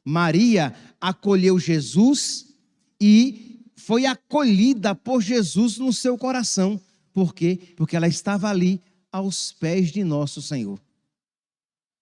Maria 0.06 0.74
acolheu 1.02 1.60
Jesus 1.60 2.56
e 3.02 3.60
foi 3.76 4.06
acolhida 4.06 4.96
por 4.96 5.22
Jesus 5.22 5.78
no 5.78 5.92
seu 5.92 6.18
coração. 6.18 6.80
Por 7.14 7.34
quê? 7.34 7.60
Porque 7.76 7.96
ela 7.96 8.08
estava 8.08 8.50
ali 8.50 8.82
aos 9.12 9.52
pés 9.52 9.92
de 9.92 10.04
nosso 10.04 10.42
Senhor. 10.42 10.80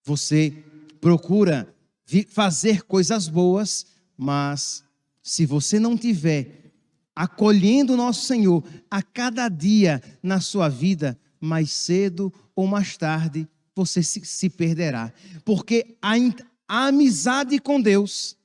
Você 0.03 0.53
procura 1.01 1.73
fazer 2.27 2.83
coisas 2.83 3.27
boas, 3.27 3.85
mas 4.17 4.83
se 5.21 5.45
você 5.45 5.79
não 5.79 5.97
tiver 5.97 6.71
acolhendo 7.15 7.97
nosso 7.97 8.25
Senhor 8.25 8.63
a 8.89 9.01
cada 9.01 9.49
dia 9.49 10.01
na 10.23 10.39
sua 10.39 10.69
vida, 10.69 11.19
mais 11.39 11.71
cedo 11.71 12.33
ou 12.55 12.65
mais 12.65 12.97
tarde 12.97 13.47
você 13.75 14.03
se, 14.03 14.49
perderá. 14.49 15.13
Porque 15.45 15.97
a 16.01 16.15
amizade 16.67 17.59
com 17.59 17.81
Deus, 17.81 18.37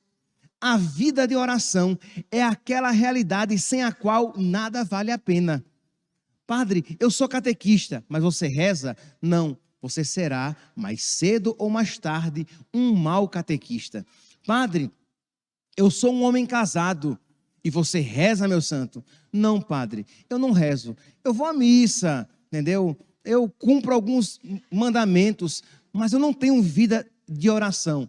a 0.61 0.77
vida 0.77 1.27
de 1.27 1.35
oração 1.35 1.97
é 2.31 2.41
aquela 2.41 2.91
realidade 2.91 3.57
sem 3.59 3.83
a 3.83 3.91
qual 3.91 4.33
nada 4.37 4.83
vale 4.83 5.11
a 5.11 5.17
pena. 5.17 5.63
Padre, 6.47 6.95
eu 6.99 7.09
sou 7.09 7.27
catequista, 7.27 8.03
mas 8.07 8.21
você 8.21 8.47
reza? 8.47 8.95
Não, 9.21 9.57
você 9.81 10.03
será 10.03 10.55
mais 10.75 11.03
cedo 11.03 11.55
ou 11.57 11.69
mais 11.69 11.97
tarde 11.97 12.45
um 12.73 12.93
mau 12.93 13.27
catequista. 13.27 14.05
Padre, 14.45 14.91
eu 15.75 15.89
sou 15.89 16.13
um 16.13 16.23
homem 16.23 16.45
casado 16.45 17.19
e 17.63 17.69
você 17.69 17.99
reza, 17.99 18.47
meu 18.47 18.61
santo? 18.61 19.03
Não, 19.33 19.59
padre, 19.59 20.05
eu 20.29 20.37
não 20.37 20.51
rezo. 20.51 20.95
Eu 21.23 21.33
vou 21.33 21.47
à 21.47 21.53
missa, 21.53 22.29
entendeu? 22.47 22.95
Eu 23.23 23.49
cumpro 23.49 23.93
alguns 23.93 24.39
mandamentos, 24.71 25.63
mas 25.91 26.13
eu 26.13 26.19
não 26.19 26.31
tenho 26.31 26.61
vida 26.61 27.07
de 27.27 27.49
oração. 27.49 28.07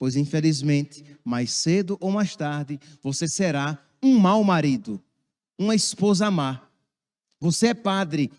Pois, 0.00 0.16
infelizmente, 0.16 1.04
mais 1.24 1.52
cedo 1.52 1.96
ou 2.00 2.10
mais 2.10 2.34
tarde, 2.34 2.78
você 3.00 3.28
será 3.28 3.78
um 4.02 4.18
mau 4.18 4.42
marido, 4.42 5.00
uma 5.56 5.74
esposa 5.74 6.28
má 6.30 6.67
você 7.40 7.68
é 7.68 7.74
padre, 7.74 8.30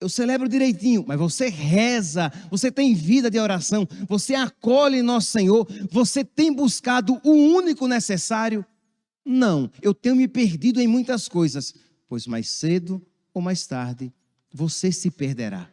eu 0.00 0.08
celebro 0.08 0.48
direitinho, 0.48 1.04
mas 1.06 1.18
você 1.18 1.48
reza, 1.48 2.32
você 2.50 2.72
tem 2.72 2.92
vida 2.92 3.30
de 3.30 3.38
oração, 3.38 3.86
você 4.08 4.34
acolhe 4.34 5.00
nosso 5.00 5.28
Senhor, 5.28 5.66
você 5.90 6.24
tem 6.24 6.52
buscado 6.52 7.20
o 7.22 7.30
único 7.30 7.86
necessário? 7.86 8.66
Não, 9.24 9.70
eu 9.80 9.94
tenho 9.94 10.16
me 10.16 10.26
perdido 10.26 10.80
em 10.80 10.88
muitas 10.88 11.28
coisas, 11.28 11.72
pois 12.08 12.26
mais 12.26 12.48
cedo 12.48 13.00
ou 13.32 13.40
mais 13.40 13.66
tarde 13.66 14.12
você 14.52 14.90
se 14.90 15.10
perderá. 15.10 15.70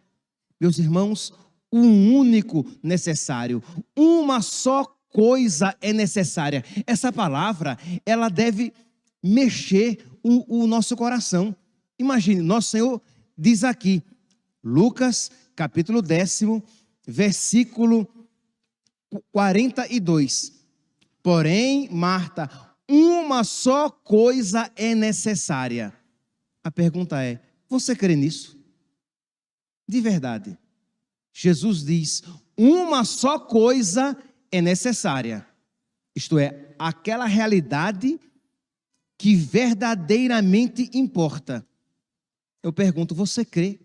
Meus 0.59 0.77
irmãos, 0.77 1.33
o 1.71 1.79
único 1.79 2.65
necessário, 2.83 3.63
uma 3.95 4.41
só 4.41 4.85
coisa 5.09 5.75
é 5.81 5.91
necessária. 5.91 6.63
Essa 6.85 7.11
palavra, 7.11 7.77
ela 8.05 8.29
deve 8.29 8.73
mexer 9.23 10.05
o, 10.23 10.63
o 10.63 10.67
nosso 10.67 10.95
coração. 10.95 11.55
Imagine, 11.99 12.41
nosso 12.41 12.69
Senhor 12.69 13.01
diz 13.37 13.63
aqui, 13.63 14.01
Lucas, 14.63 15.29
capítulo 15.55 16.01
décimo, 16.01 16.63
versículo 17.05 18.07
42. 19.31 20.53
Porém, 21.21 21.89
Marta, 21.91 22.49
uma 22.87 23.43
só 23.43 23.89
coisa 23.89 24.71
é 24.75 24.95
necessária. 24.95 25.93
A 26.63 26.71
pergunta 26.71 27.21
é: 27.21 27.41
você 27.67 27.95
crê 27.95 28.15
nisso? 28.15 28.57
De 29.87 29.99
verdade. 29.99 30.57
Jesus 31.33 31.83
diz: 31.83 32.23
uma 32.57 33.03
só 33.03 33.39
coisa 33.39 34.17
é 34.51 34.61
necessária. 34.61 35.45
Isto 36.15 36.39
é, 36.39 36.75
aquela 36.79 37.25
realidade 37.25 38.19
que 39.17 39.35
verdadeiramente 39.35 40.89
importa. 40.93 41.65
Eu 42.61 42.73
pergunto, 42.73 43.15
você 43.15 43.45
crê? 43.45 43.79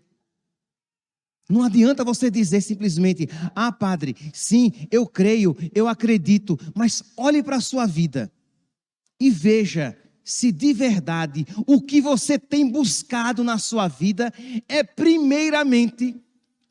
Não 1.49 1.61
adianta 1.61 2.03
você 2.03 2.31
dizer 2.31 2.61
simplesmente, 2.61 3.29
ah, 3.55 3.71
padre, 3.71 4.15
sim, 4.33 4.71
eu 4.89 5.05
creio, 5.05 5.55
eu 5.73 5.87
acredito, 5.87 6.59
mas 6.73 7.03
olhe 7.15 7.43
para 7.43 7.57
a 7.57 7.61
sua 7.61 7.85
vida 7.85 8.31
e 9.19 9.29
veja 9.29 9.97
se 10.23 10.51
de 10.51 10.73
verdade 10.73 11.45
o 11.67 11.79
que 11.79 12.01
você 12.01 12.39
tem 12.39 12.67
buscado 12.67 13.43
na 13.43 13.59
sua 13.59 13.87
vida 13.87 14.33
é, 14.67 14.83
primeiramente, 14.83 16.15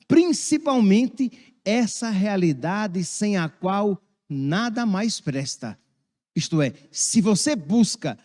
principalmente, 0.08 1.30
essa 1.64 2.10
realidade 2.10 3.04
sem 3.04 3.36
a 3.36 3.48
qual 3.48 4.02
nada 4.28 4.84
mais 4.84 5.20
presta. 5.20 5.78
Isto 6.34 6.60
é, 6.60 6.74
se 6.90 7.20
você 7.20 7.54
busca 7.54 8.18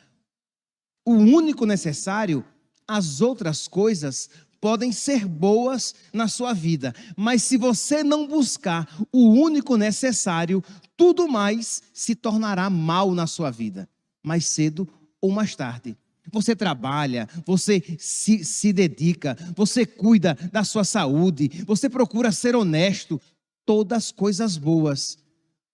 o 1.05 1.13
único 1.13 1.65
necessário, 1.65 2.43
as 2.89 3.21
outras 3.21 3.67
coisas 3.67 4.30
podem 4.60 4.91
ser 4.91 5.25
boas 5.25 5.93
na 6.12 6.28
sua 6.28 6.54
vida, 6.54 6.93
mas 7.15 7.43
se 7.43 7.56
você 7.56 8.04
não 8.04 8.28
buscar 8.28 8.89
o 9.12 9.30
único 9.30 9.78
necessário, 9.78 10.62
tudo 10.97 11.28
mais 11.30 11.82
se 11.93 12.15
tornará 12.15 12.69
mal 12.69 13.13
na 13.13 13.28
sua 13.28 13.52
vida, 13.52 13.88
mais 14.21 14.47
cedo 14.47 14.89
ou 15.21 15.32
mais 15.32 15.56
tarde. 15.56 15.95
Você 16.32 16.56
trabalha, 16.56 17.30
você 17.45 17.82
se, 17.97 18.43
se 18.43 18.73
dedica, 18.73 19.38
você 19.56 19.86
cuida 19.86 20.38
da 20.52 20.63
sua 20.63 20.84
saúde, 20.84 21.63
você 21.65 21.88
procura 21.88 22.32
ser 22.32 22.56
honesto, 22.56 23.21
todas 23.65 24.12
coisas 24.12 24.58
boas, 24.58 25.17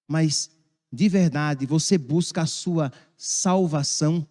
mas 0.07 0.49
de 0.91 1.09
verdade 1.09 1.65
você 1.65 1.97
busca 1.97 2.43
a 2.43 2.45
sua 2.45 2.91
salvação. 3.17 4.27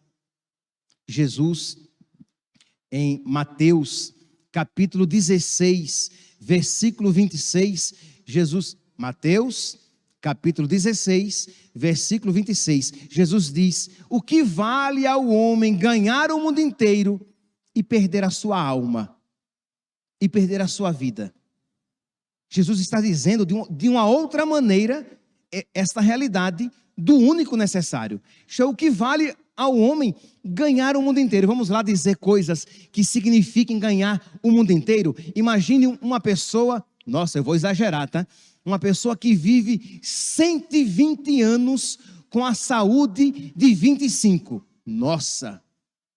Jesus 1.07 1.84
em 2.97 3.21
Mateus, 3.27 4.15
capítulo 4.53 5.05
16, 5.05 6.13
versículo 6.39 7.11
26, 7.11 7.93
Jesus, 8.25 8.77
Mateus, 8.97 9.77
capítulo 10.21 10.69
16, 10.69 11.49
versículo 11.75 12.33
26, 12.33 12.93
Jesus 13.11 13.53
diz: 13.53 13.91
O 14.09 14.23
que 14.23 14.45
vale 14.45 15.09
ao 15.09 15.27
homem 15.27 15.77
ganhar 15.77 16.31
o 16.31 16.39
mundo 16.39 16.61
inteiro 16.61 17.21
e 17.75 17.83
perder 17.83 18.23
a 18.23 18.31
sua 18.31 18.63
alma, 18.63 19.19
e 20.21 20.29
perder 20.29 20.61
a 20.61 20.69
sua 20.69 20.93
vida? 20.93 21.35
Jesus 22.49 22.79
está 22.79 23.01
dizendo 23.01 23.45
de, 23.45 23.55
um, 23.55 23.67
uma 23.91 24.07
outra 24.07 24.47
maneira 24.47 25.05
esta 25.75 26.01
realidade 26.01 26.71
do 26.97 27.17
único 27.17 27.57
necessário. 27.57 28.23
Show 28.47 28.71
o 28.71 28.77
que 28.77 28.89
vale 28.89 29.35
ao 29.57 29.77
homem 29.79 30.15
ganhar 30.45 30.97
o 30.97 31.03
mundo 31.03 31.21
inteiro. 31.21 31.47
Vamos 31.47 31.69
lá 31.69 31.83
dizer 31.83 32.17
coisas 32.17 32.67
que 32.91 33.05
signifiquem 33.05 33.79
ganhar 33.79 34.21
o 34.43 34.51
mundo 34.51 34.73
inteiro. 34.73 35.15
Imagine 35.35 35.99
uma 36.01 36.21
pessoa, 36.21 36.85
nossa, 37.07 37.39
eu 37.39 37.45
vou 37.45 37.55
exagerar, 37.55 38.09
tá? 38.09 38.27
Uma 38.65 38.79
pessoa 38.79 39.17
que 39.17 39.35
vive 39.35 40.01
120 40.03 41.43
anos 41.43 41.99
com 42.31 42.45
a 42.45 42.55
saúde 42.55 43.53
de 43.55 43.75
25. 43.75 44.65
Nossa, 44.85 45.63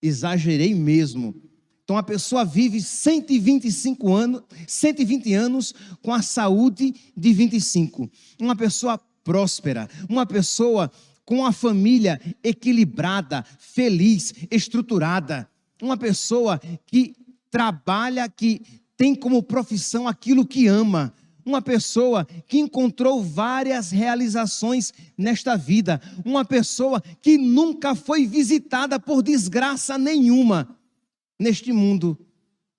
exagerei 0.01 0.73
mesmo. 0.73 1.35
Então 1.83 1.97
a 1.97 2.03
pessoa 2.03 2.43
vive 2.43 2.81
125 2.81 4.13
anos, 4.13 4.41
120 4.67 5.33
anos 5.33 5.73
com 6.01 6.13
a 6.13 6.21
saúde 6.21 6.93
de 7.15 7.33
25. 7.33 8.09
Uma 8.41 8.55
pessoa 8.55 8.99
próspera, 9.23 9.89
uma 10.09 10.25
pessoa 10.25 10.91
com 11.27 11.45
a 11.45 11.51
família 11.51 12.21
equilibrada, 12.41 13.43
feliz, 13.59 14.33
estruturada, 14.49 15.45
uma 15.81 15.97
pessoa 15.97 16.57
que 16.85 17.13
trabalha, 17.51 18.29
que 18.29 18.61
tem 18.95 19.13
como 19.13 19.43
profissão 19.43 20.07
aquilo 20.07 20.47
que 20.47 20.67
ama, 20.67 21.13
uma 21.45 21.61
pessoa 21.61 22.25
que 22.47 22.57
encontrou 22.57 23.21
várias 23.21 23.91
realizações 23.91 24.93
nesta 25.17 25.57
vida, 25.57 26.01
uma 26.23 26.45
pessoa 26.45 27.03
que 27.21 27.37
nunca 27.37 27.93
foi 27.93 28.25
visitada 28.25 28.97
por 28.97 29.21
desgraça 29.21 29.97
nenhuma 29.97 30.79
neste 31.37 31.73
mundo, 31.73 32.17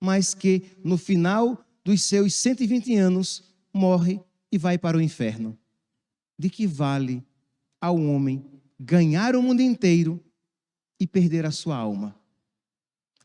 mas 0.01 0.33
que 0.33 0.63
no 0.83 0.97
final 0.97 1.63
dos 1.85 2.03
seus 2.03 2.33
120 2.33 2.97
anos 2.97 3.45
morre 3.75 4.19
e 4.51 4.57
vai 4.57 4.79
para 4.79 4.97
o 4.97 5.03
inferno. 5.03 5.59
De 6.39 6.49
que 6.49 6.67
vale 6.67 7.28
ao 7.81 7.97
homem 7.97 8.45
ganhar 8.79 9.35
o 9.35 9.43
mundo 9.43 9.61
inteiro 9.61 10.23
e 11.01 11.07
perder 11.07 11.47
a 11.47 11.51
sua 11.51 11.77
alma. 11.77 12.15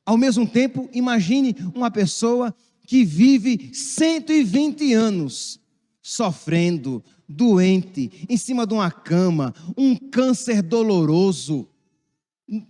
Ao 0.06 0.18
mesmo 0.18 0.48
tempo, 0.48 0.90
imagine 0.94 1.56
uma 1.74 1.90
pessoa 1.90 2.54
que 2.86 3.06
vive 3.06 3.74
120 3.74 4.94
anos 4.94 5.60
sofrendo, 6.02 7.02
doente, 7.28 8.26
em 8.28 8.36
cima 8.36 8.68
de 8.68 8.74
uma 8.74 8.92
cama, 8.92 9.54
um 9.78 9.96
câncer 9.96 10.62
doloroso, 10.62 11.68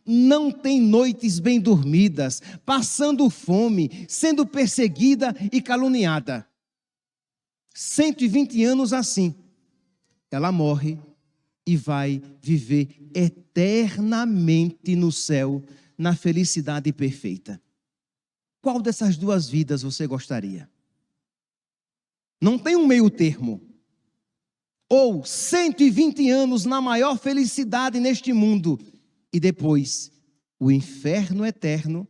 não 0.06 0.52
tem 0.52 0.80
noites 0.80 1.39
bem 1.39 1.60
dormidas, 1.60 2.41
passando 2.63 3.28
fome, 3.30 4.06
sendo 4.08 4.46
perseguida 4.46 5.36
e 5.52 5.60
caluniada. 5.60 6.48
120 7.74 8.63
anos 8.63 8.93
assim 8.93 9.34
ela 10.30 10.52
morre 10.52 10.98
e 11.65 11.78
vai 11.78 12.21
viver 12.41 13.10
eternamente 13.13 14.95
no 14.95 15.12
céu, 15.12 15.63
na 15.97 16.15
felicidade 16.15 16.91
perfeita. 16.91 17.62
Qual 18.62 18.82
dessas 18.82 19.17
duas 19.17 19.47
vidas 19.47 19.82
você 19.82 20.08
gostaria? 20.08 20.69
Não 22.41 22.58
tem 22.60 22.76
um 22.76 22.88
meio 22.88 23.10
termo. 23.10 23.62
Ou 24.89 25.23
120 25.23 26.30
anos 26.30 26.65
na 26.65 26.82
maior 26.82 27.17
felicidade 27.17 27.99
neste 27.99 28.34
mundo 28.34 28.80
e 29.32 29.39
depois 29.39 30.12
o 30.60 30.71
inferno 30.71 31.45
eterno, 31.45 32.08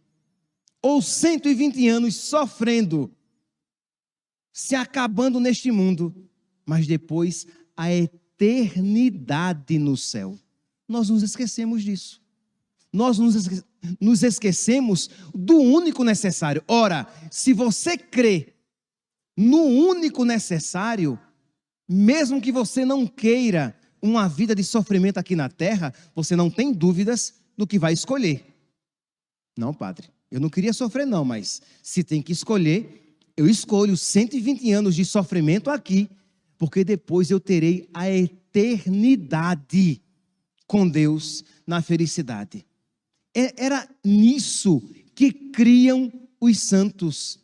ou 0.82 1.02
120 1.02 1.88
anos 1.88 2.16
sofrendo, 2.16 3.12
se 4.52 4.76
acabando 4.76 5.40
neste 5.40 5.72
mundo, 5.72 6.14
mas 6.66 6.86
depois 6.86 7.48
a 7.76 7.92
eternidade 7.92 8.23
no 9.80 9.98
céu. 9.98 10.38
Nós 10.88 11.10
nos 11.10 11.24
esquecemos 11.24 11.84
disso. 11.84 12.22
Nós 12.92 13.18
nos 14.00 14.24
esquecemos 14.24 15.10
do 15.34 15.58
único 15.58 16.04
necessário. 16.04 16.64
Ora, 16.68 17.08
se 17.32 17.54
você 17.54 17.98
crê 17.98 18.54
no 19.36 19.64
único 19.64 20.24
necessário, 20.24 21.20
mesmo 21.90 22.40
que 22.40 22.52
você 22.52 22.86
não 22.86 23.08
queira 23.08 23.76
uma 24.02 24.28
vida 24.28 24.54
de 24.54 24.64
sofrimento 24.64 25.18
aqui 25.18 25.36
na 25.36 25.50
terra, 25.50 25.94
você 26.14 26.36
não 26.36 26.50
tem 26.50 26.72
dúvidas 26.72 27.36
do 27.58 27.66
que 27.66 27.80
vai 27.80 27.94
escolher. 27.94 28.46
Não, 29.58 29.74
padre, 29.74 30.10
eu 30.30 30.40
não 30.40 30.50
queria 30.50 30.74
sofrer, 30.74 31.08
não, 31.08 31.24
mas 31.24 31.62
se 31.82 32.04
tem 32.04 32.22
que 32.22 32.32
escolher, 32.32 33.18
eu 33.36 33.48
escolho 33.48 33.96
120 33.96 34.72
anos 34.72 34.96
de 34.96 35.06
sofrimento 35.06 35.70
aqui 35.70 36.10
porque 36.58 36.84
depois 36.84 37.30
eu 37.30 37.40
terei 37.40 37.88
a 37.94 38.10
eternidade 38.10 40.02
com 40.68 40.88
Deus 40.88 41.44
na 41.66 41.82
felicidade. 41.82 42.66
É, 43.36 43.66
era 43.66 43.88
nisso 44.04 44.82
que 45.16 45.32
criam 45.32 46.12
os 46.40 46.60
santos. 46.60 47.40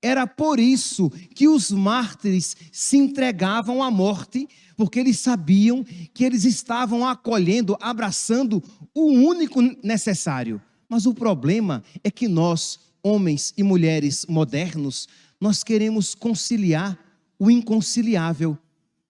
Era 0.00 0.26
por 0.26 0.60
isso 0.60 1.10
que 1.34 1.48
os 1.48 1.70
mártires 1.70 2.56
se 2.70 2.96
entregavam 2.96 3.82
à 3.82 3.90
morte, 3.90 4.46
porque 4.76 5.00
eles 5.00 5.18
sabiam 5.18 5.84
que 6.12 6.24
eles 6.24 6.44
estavam 6.44 7.06
acolhendo, 7.06 7.76
abraçando 7.80 8.62
o 8.94 9.06
único 9.06 9.62
necessário. 9.82 10.60
Mas 10.88 11.06
o 11.06 11.14
problema 11.14 11.82
é 12.02 12.10
que 12.10 12.28
nós, 12.28 12.78
homens 13.02 13.54
e 13.56 13.62
mulheres 13.62 14.26
modernos, 14.28 15.08
nós 15.40 15.64
queremos 15.64 16.14
conciliar 16.14 16.98
o 17.38 17.50
inconciliável. 17.50 18.58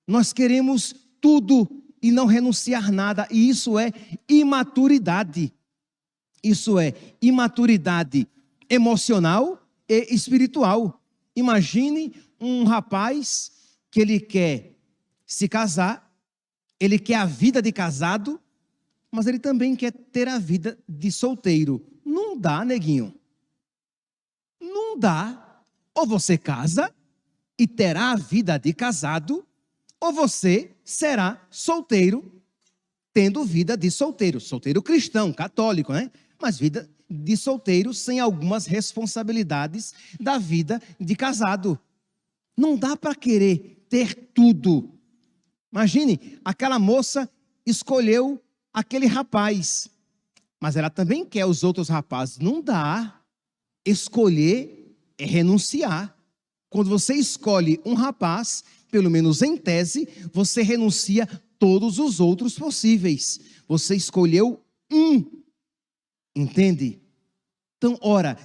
Nós 0.07 0.33
queremos 0.33 0.95
tudo 1.21 1.69
e 2.03 2.13
não 2.13 2.27
renunciar 2.27 2.93
nada, 2.93 3.27
e 3.31 3.49
isso 3.49 3.79
é 3.79 3.91
imaturidade. 4.29 5.53
Isso 6.43 6.79
é 6.79 6.93
imaturidade 7.23 8.29
emocional 8.69 9.67
e 9.89 10.15
espiritual. 10.15 11.03
Imagine 11.35 12.15
um 12.39 12.65
rapaz 12.65 13.51
que 13.91 14.01
ele 14.01 14.21
quer 14.21 14.77
se 15.27 15.49
casar, 15.49 16.13
ele 16.79 16.99
quer 16.99 17.17
a 17.17 17.25
vida 17.25 17.63
de 17.63 17.73
casado, 17.73 18.39
mas 19.11 19.27
ele 19.27 19.39
também 19.39 19.75
quer 19.75 19.93
ter 19.93 20.29
a 20.29 20.39
vida 20.39 20.79
de 20.87 21.11
solteiro. 21.11 21.83
Não 22.05 22.37
dá, 22.37 22.65
neguinho. 22.65 23.15
Não 24.61 24.99
dá. 24.99 25.63
Ou 25.95 26.07
você 26.07 26.37
casa 26.37 26.94
e 27.59 27.67
terá 27.67 28.13
a 28.13 28.17
vida 28.17 28.59
de 28.59 28.73
casado, 28.73 29.47
ou 30.01 30.13
você 30.13 30.71
será 30.85 31.47
solteiro, 31.51 32.43
tendo 33.13 33.45
vida 33.45 33.77
de 33.77 33.91
solteiro, 33.91 34.41
solteiro 34.41 34.83
cristão, 34.83 35.33
católico, 35.33 35.93
né? 35.93 36.11
Mas 36.41 36.59
vida 36.59 36.89
de 37.09 37.37
solteiro 37.37 37.95
sem 37.95 38.19
algumas 38.19 38.67
responsabilidades 38.67 39.95
da 40.21 40.37
vida 40.37 40.83
de 40.99 41.15
casado. 41.15 41.79
Não 42.57 42.77
dá 42.77 42.97
para 42.97 43.15
querer 43.15 43.85
ter 43.89 44.15
tudo. 44.35 44.91
Imagine, 45.73 46.39
aquela 46.45 46.79
moça 46.79 47.31
escolheu 47.65 48.43
aquele 48.73 49.07
rapaz, 49.07 49.89
mas 50.61 50.77
ela 50.77 50.91
também 50.91 51.25
quer 51.25 51.47
os 51.47 51.63
outros 51.63 51.89
rapazes. 51.89 52.39
Não 52.39 52.61
dá. 52.61 53.21
Escolher 53.85 54.97
é 55.19 55.25
renunciar. 55.25 56.14
Quando 56.75 56.91
você 56.91 57.15
escolhe 57.15 57.81
um 57.85 57.95
rapaz, 57.95 58.65
pelo 58.91 59.09
menos 59.09 59.43
em 59.43 59.57
tese, 59.57 60.09
você 60.33 60.61
renuncia 60.61 61.25
todos 61.57 62.01
os 62.01 62.19
outros 62.19 62.59
possíveis. 62.59 63.39
Você 63.69 63.95
escolheu 63.95 64.61
um. 64.93 65.25
Entende? 66.35 67.01
Então, 67.79 67.97
ora, 68.03 68.37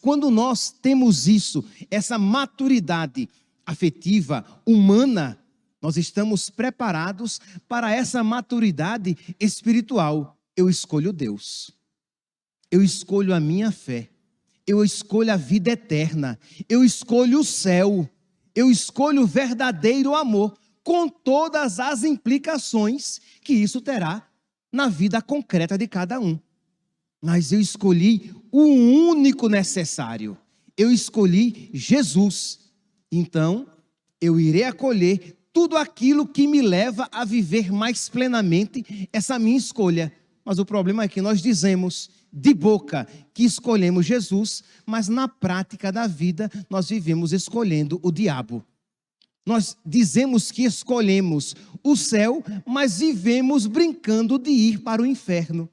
quando 0.00 0.30
nós 0.30 0.70
temos 0.70 1.28
isso, 1.28 1.62
essa 1.90 2.18
maturidade 2.18 3.28
afetiva, 3.66 4.46
humana, 4.64 5.38
nós 5.82 5.98
estamos 5.98 6.48
preparados 6.48 7.38
para 7.68 7.94
essa 7.94 8.24
maturidade 8.24 9.14
espiritual. 9.38 10.38
Eu 10.56 10.70
escolho 10.70 11.12
Deus. 11.12 11.70
Eu 12.70 12.82
escolho 12.82 13.34
a 13.34 13.40
minha 13.40 13.70
fé 13.70 14.08
eu 14.66 14.84
escolho 14.84 15.32
a 15.32 15.36
vida 15.36 15.70
eterna, 15.70 16.38
eu 16.68 16.82
escolho 16.82 17.40
o 17.40 17.44
céu, 17.44 18.08
eu 18.54 18.70
escolho 18.70 19.22
o 19.22 19.26
verdadeiro 19.26 20.14
amor, 20.14 20.56
com 20.82 21.08
todas 21.08 21.80
as 21.80 22.04
implicações 22.04 23.20
que 23.42 23.54
isso 23.54 23.80
terá 23.80 24.28
na 24.70 24.88
vida 24.88 25.22
concreta 25.22 25.78
de 25.78 25.86
cada 25.86 26.20
um. 26.20 26.38
Mas 27.22 27.52
eu 27.52 27.60
escolhi 27.60 28.34
o 28.52 28.62
único 28.62 29.48
necessário. 29.48 30.36
Eu 30.76 30.90
escolhi 30.90 31.70
Jesus. 31.72 32.58
Então, 33.10 33.66
eu 34.20 34.38
irei 34.38 34.64
acolher 34.64 35.36
tudo 35.52 35.76
aquilo 35.76 36.26
que 36.26 36.46
me 36.46 36.60
leva 36.60 37.08
a 37.12 37.24
viver 37.24 37.72
mais 37.72 38.08
plenamente 38.08 39.08
essa 39.12 39.38
minha 39.38 39.56
escolha. 39.56 40.12
Mas 40.44 40.58
o 40.58 40.66
problema 40.66 41.04
é 41.04 41.08
que 41.08 41.22
nós 41.22 41.40
dizemos 41.40 42.10
de 42.34 42.52
boca 42.52 43.06
que 43.32 43.44
escolhemos 43.44 44.04
Jesus, 44.04 44.64
mas 44.84 45.08
na 45.08 45.28
prática 45.28 45.92
da 45.92 46.08
vida 46.08 46.50
nós 46.68 46.88
vivemos 46.88 47.32
escolhendo 47.32 48.00
o 48.02 48.10
diabo. 48.10 48.64
Nós 49.46 49.76
dizemos 49.86 50.50
que 50.50 50.64
escolhemos 50.64 51.54
o 51.82 51.94
céu, 51.94 52.42
mas 52.66 52.98
vivemos 52.98 53.66
brincando 53.66 54.38
de 54.38 54.50
ir 54.50 54.78
para 54.78 55.02
o 55.02 55.06
inferno. 55.06 55.68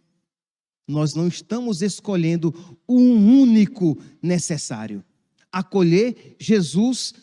Nós 0.88 1.16
não 1.16 1.28
estamos 1.28 1.82
escolhendo 1.82 2.54
o 2.86 2.98
único 2.98 3.98
necessário. 4.22 5.04
Acolher 5.52 6.36
Jesus 6.40 7.14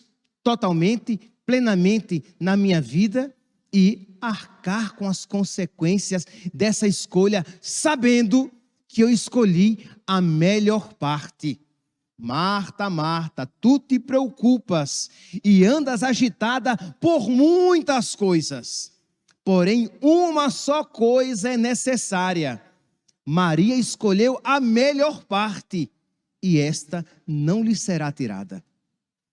totalmente, 0.42 1.20
plenamente 1.44 2.24
na 2.40 2.56
minha 2.56 2.80
vida 2.80 3.34
e 3.72 4.16
arcar 4.20 4.96
com 4.96 5.06
as 5.06 5.26
consequências 5.26 6.26
dessa 6.52 6.86
escolha, 6.86 7.44
sabendo 7.60 8.50
que 8.88 9.02
eu 9.02 9.10
escolhi 9.10 9.88
a 10.06 10.20
melhor 10.20 10.94
parte. 10.94 11.60
Marta, 12.16 12.90
Marta, 12.90 13.46
tu 13.60 13.78
te 13.78 14.00
preocupas 14.00 15.08
e 15.44 15.64
andas 15.64 16.02
agitada 16.02 16.76
por 17.00 17.28
muitas 17.28 18.16
coisas. 18.16 18.90
Porém, 19.44 19.88
uma 20.00 20.50
só 20.50 20.82
coisa 20.82 21.50
é 21.50 21.56
necessária. 21.56 22.60
Maria 23.24 23.76
escolheu 23.76 24.40
a 24.42 24.58
melhor 24.58 25.24
parte 25.24 25.90
e 26.42 26.58
esta 26.58 27.04
não 27.26 27.62
lhe 27.62 27.76
será 27.76 28.10
tirada. 28.10 28.64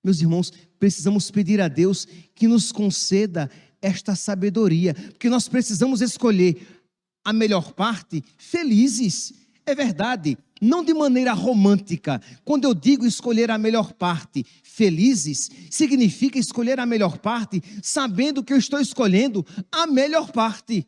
Meus 0.04 0.22
irmãos, 0.22 0.52
precisamos 0.78 1.32
pedir 1.32 1.60
a 1.60 1.68
Deus 1.68 2.06
que 2.36 2.48
nos 2.48 2.72
conceda 2.72 3.50
esta 3.82 4.15
sabedoria, 4.15 4.94
porque 4.94 5.30
nós 5.30 5.48
precisamos 5.48 6.02
escolher 6.02 6.84
a 7.24 7.34
melhor 7.34 7.74
parte 7.74 8.24
felizes. 8.38 9.34
É 9.65 9.73
verdade, 9.73 10.38
não 10.62 10.84
de 10.84 10.93
maneira 10.93 11.34
romântica. 11.34 12.21
Quando 12.43 12.65
eu 12.65 12.73
digo 12.73 13.06
escolher 13.06 13.49
a 13.49 13.58
melhor 13.58 13.93
parte, 13.93 14.45
felizes, 14.63 15.49
significa 15.71 16.38
escolher 16.38 16.80
a 16.80 16.86
melhor 16.86 17.17
parte 17.17 17.62
sabendo 17.82 18.43
que 18.43 18.54
eu 18.54 18.58
estou 18.58 18.80
escolhendo 18.80 19.45
a 19.71 19.88
melhor 19.88 20.32
parte. 20.32 20.88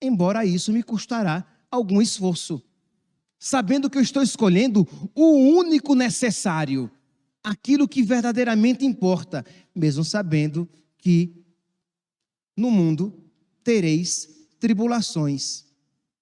Embora 0.00 0.44
isso 0.44 0.72
me 0.72 0.82
custará 0.82 1.46
algum 1.70 2.02
esforço. 2.02 2.62
Sabendo 3.38 3.88
que 3.88 3.96
eu 3.96 4.02
estou 4.02 4.22
escolhendo 4.22 4.86
o 5.14 5.32
único 5.56 5.94
necessário, 5.94 6.90
aquilo 7.42 7.88
que 7.88 8.02
verdadeiramente 8.02 8.84
importa, 8.84 9.44
mesmo 9.74 10.04
sabendo 10.04 10.68
que 10.98 11.42
no 12.56 12.70
mundo 12.70 13.12
tereis 13.64 14.28
tribulações. 14.60 15.64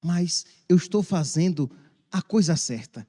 Mas 0.03 0.47
eu 0.71 0.77
estou 0.77 1.03
fazendo 1.03 1.69
a 2.13 2.23
coisa 2.23 2.55
certa. 2.55 3.05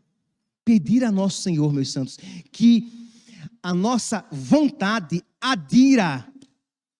Pedir 0.65 1.03
a 1.03 1.11
nosso 1.11 1.43
Senhor, 1.43 1.71
meus 1.71 1.91
santos, 1.91 2.17
que 2.51 2.91
a 3.61 3.71
nossa 3.71 4.25
vontade 4.31 5.23
adira, 5.39 6.27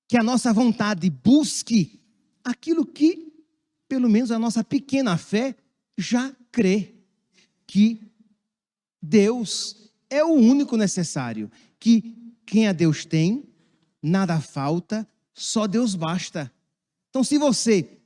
que 0.08 0.16
a 0.16 0.24
nossa 0.24 0.54
vontade 0.54 1.10
busque 1.10 2.00
aquilo 2.44 2.86
que, 2.86 3.34
pelo 3.88 4.08
menos, 4.08 4.30
a 4.30 4.38
nossa 4.38 4.64
pequena 4.64 5.18
fé 5.18 5.56
já 5.98 6.32
crê, 6.52 6.94
que 7.66 8.00
Deus 9.02 9.92
é 10.12 10.24
o 10.24 10.34
único 10.34 10.78
necessário, 10.78 11.52
que 11.80 12.16
quem 12.46 12.68
a 12.68 12.72
Deus 12.72 13.04
tem, 13.04 13.50
nada 14.00 14.40
falta, 14.40 15.08
só 15.34 15.66
Deus 15.66 15.96
basta. 15.96 16.52
Então, 17.10 17.24
se 17.24 17.40
você 17.40 18.01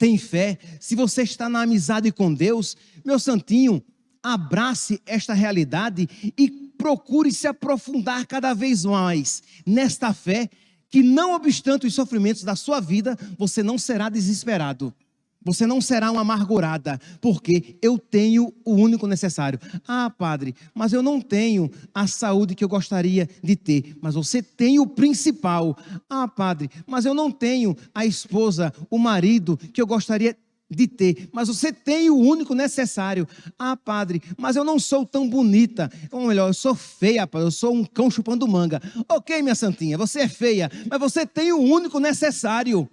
tem 0.00 0.16
fé, 0.16 0.58
se 0.80 0.96
você 0.96 1.24
está 1.24 1.46
na 1.46 1.60
amizade 1.60 2.10
com 2.10 2.32
Deus, 2.32 2.74
meu 3.04 3.18
santinho, 3.18 3.84
abrace 4.22 4.98
esta 5.04 5.34
realidade 5.34 6.08
e 6.38 6.48
procure 6.78 7.30
se 7.30 7.46
aprofundar 7.46 8.26
cada 8.26 8.54
vez 8.54 8.82
mais 8.86 9.42
nesta 9.66 10.14
fé, 10.14 10.48
que 10.88 11.02
não 11.02 11.34
obstante 11.34 11.86
os 11.86 11.94
sofrimentos 11.94 12.42
da 12.42 12.56
sua 12.56 12.80
vida, 12.80 13.14
você 13.36 13.62
não 13.62 13.76
será 13.76 14.08
desesperado. 14.08 14.94
Você 15.42 15.66
não 15.66 15.80
será 15.80 16.10
uma 16.10 16.20
amargurada, 16.20 17.00
porque 17.20 17.76
eu 17.80 17.98
tenho 17.98 18.52
o 18.64 18.74
único 18.74 19.06
necessário. 19.06 19.58
Ah, 19.88 20.10
padre, 20.10 20.54
mas 20.74 20.92
eu 20.92 21.02
não 21.02 21.20
tenho 21.20 21.70
a 21.94 22.06
saúde 22.06 22.54
que 22.54 22.62
eu 22.62 22.68
gostaria 22.68 23.28
de 23.42 23.56
ter. 23.56 23.96
Mas 24.02 24.14
você 24.14 24.42
tem 24.42 24.78
o 24.78 24.86
principal. 24.86 25.76
Ah, 26.08 26.28
padre, 26.28 26.70
mas 26.86 27.06
eu 27.06 27.14
não 27.14 27.30
tenho 27.30 27.74
a 27.94 28.04
esposa, 28.04 28.72
o 28.90 28.98
marido 28.98 29.56
que 29.56 29.80
eu 29.80 29.86
gostaria 29.86 30.36
de 30.70 30.86
ter, 30.86 31.28
mas 31.32 31.48
você 31.48 31.72
tem 31.72 32.08
o 32.10 32.16
único 32.16 32.54
necessário. 32.54 33.26
Ah, 33.58 33.76
padre, 33.76 34.22
mas 34.38 34.54
eu 34.54 34.62
não 34.62 34.78
sou 34.78 35.04
tão 35.04 35.28
bonita. 35.28 35.90
Ou 36.12 36.28
melhor, 36.28 36.48
eu 36.48 36.54
sou 36.54 36.74
feia, 36.74 37.26
padre, 37.26 37.48
eu 37.48 37.50
sou 37.50 37.74
um 37.74 37.84
cão 37.84 38.10
chupando 38.10 38.46
manga. 38.46 38.80
Ok, 39.08 39.42
minha 39.42 39.54
santinha, 39.54 39.98
você 39.98 40.20
é 40.20 40.28
feia, 40.28 40.70
mas 40.88 41.00
você 41.00 41.26
tem 41.26 41.52
o 41.52 41.58
único 41.58 41.98
necessário. 41.98 42.88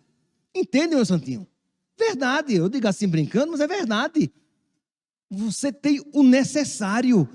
Entende, 0.56 0.96
meu 0.96 1.06
santinho? 1.06 1.46
Verdade, 1.98 2.56
eu 2.56 2.70
digo 2.70 2.88
assim 2.88 3.08
brincando, 3.08 3.52
mas 3.52 3.62
é 3.62 3.68
verdade. 3.68 4.32
Você 5.30 5.74
tem 5.74 6.02
o 6.14 6.24
necessário, 6.24 7.28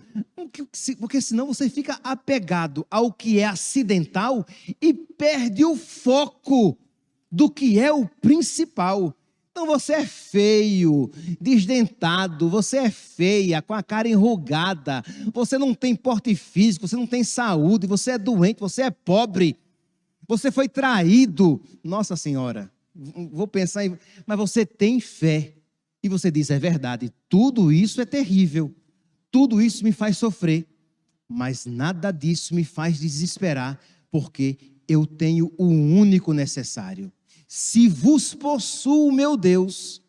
porque 0.98 1.20
senão 1.20 1.46
você 1.46 1.68
fica 1.68 2.00
apegado 2.02 2.86
ao 2.90 3.12
que 3.12 3.38
é 3.38 3.44
acidental 3.44 4.46
e 4.80 4.94
perde 4.94 5.64
o 5.64 5.76
foco 5.76 6.78
do 7.30 7.50
que 7.50 7.78
é 7.78 7.92
o 7.92 8.06
principal. 8.06 9.14
Então 9.50 9.66
você 9.66 9.92
é 9.92 10.06
feio, 10.06 11.10
desdentado, 11.38 12.48
você 12.48 12.78
é 12.78 12.90
feia, 12.90 13.60
com 13.60 13.74
a 13.74 13.82
cara 13.82 14.08
enrugada, 14.08 15.04
você 15.34 15.58
não 15.58 15.74
tem 15.74 15.94
porte 15.94 16.34
físico, 16.34 16.88
você 16.88 16.96
não 16.96 17.06
tem 17.06 17.22
saúde, 17.22 17.86
você 17.86 18.12
é 18.12 18.18
doente, 18.18 18.60
você 18.60 18.82
é 18.84 18.90
pobre, 18.90 19.58
você 20.26 20.50
foi 20.50 20.70
traído. 20.70 21.60
Nossa 21.84 22.16
Senhora, 22.16 22.72
vou 22.94 23.46
pensar 23.46 23.84
em. 23.84 23.98
Mas 24.26 24.38
você 24.38 24.64
tem 24.66 25.00
fé. 25.00 25.54
E 26.02 26.08
você 26.08 26.30
diz: 26.30 26.50
é 26.50 26.58
verdade, 26.58 27.12
tudo 27.28 27.72
isso 27.72 28.00
é 28.00 28.04
terrível. 28.04 28.74
Tudo 29.30 29.62
isso 29.62 29.84
me 29.84 29.92
faz 29.92 30.18
sofrer. 30.18 30.66
Mas 31.28 31.64
nada 31.64 32.10
disso 32.10 32.54
me 32.54 32.64
faz 32.64 32.98
desesperar, 32.98 33.80
porque 34.10 34.58
eu 34.86 35.06
tenho 35.06 35.52
o 35.56 35.66
único 35.66 36.32
necessário. 36.32 37.10
Se 37.48 37.88
vos 37.88 38.34
possuo, 38.34 39.10
meu 39.12 39.36
Deus, 39.36 40.02